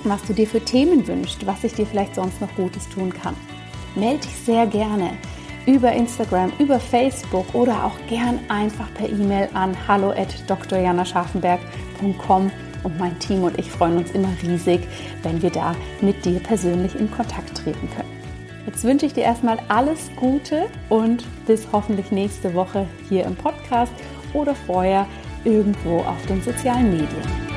was 0.04 0.22
du 0.24 0.34
dir 0.34 0.48
für 0.48 0.64
Themen 0.64 1.06
wünschst, 1.08 1.46
was 1.46 1.64
ich 1.64 1.74
dir 1.74 1.86
vielleicht 1.86 2.16
sonst 2.16 2.40
noch 2.40 2.54
Gutes 2.56 2.88
tun 2.90 3.14
kann. 3.14 3.36
Melde 3.96 4.20
dich 4.20 4.38
sehr 4.38 4.68
gerne 4.68 5.12
über 5.66 5.92
Instagram, 5.92 6.52
über 6.60 6.80
Facebook 6.80 7.54
oder 7.54 7.84
auch 7.84 7.98
gern 8.08 8.40
einfach 8.48 8.94
per 8.94 9.10
E-Mail 9.10 9.50
an 9.54 9.76
hallo 9.88 10.12
at 10.12 10.34
drjanascharfenberg.com 10.48 12.52
und 12.84 12.98
mein 12.98 13.18
Team 13.20 13.44
und 13.44 13.60
ich 13.60 13.70
freuen 13.70 13.98
uns 13.98 14.12
immer 14.12 14.30
riesig, 14.42 14.82
wenn 15.24 15.42
wir 15.42 15.50
da 15.50 15.76
mit 16.02 16.24
dir 16.24 16.40
persönlich 16.40 16.96
in 16.96 17.12
Kontakt 17.12 17.58
treten 17.58 17.90
können. 17.96 18.20
Jetzt 18.66 18.84
wünsche 18.84 19.06
ich 19.06 19.14
dir 19.14 19.24
erstmal 19.24 19.60
alles 19.68 20.10
Gute 20.16 20.68
und 20.90 21.26
bis 21.46 21.68
hoffentlich 21.72 22.12
nächste 22.12 22.54
Woche 22.54 22.88
hier 23.10 23.26
im 23.26 23.36
Podcast 23.36 23.92
oder 24.34 24.54
vorher 24.54 25.08
irgendwo 25.44 26.00
auf 26.00 26.26
den 26.28 26.42
sozialen 26.42 26.92
Medien. 26.92 27.49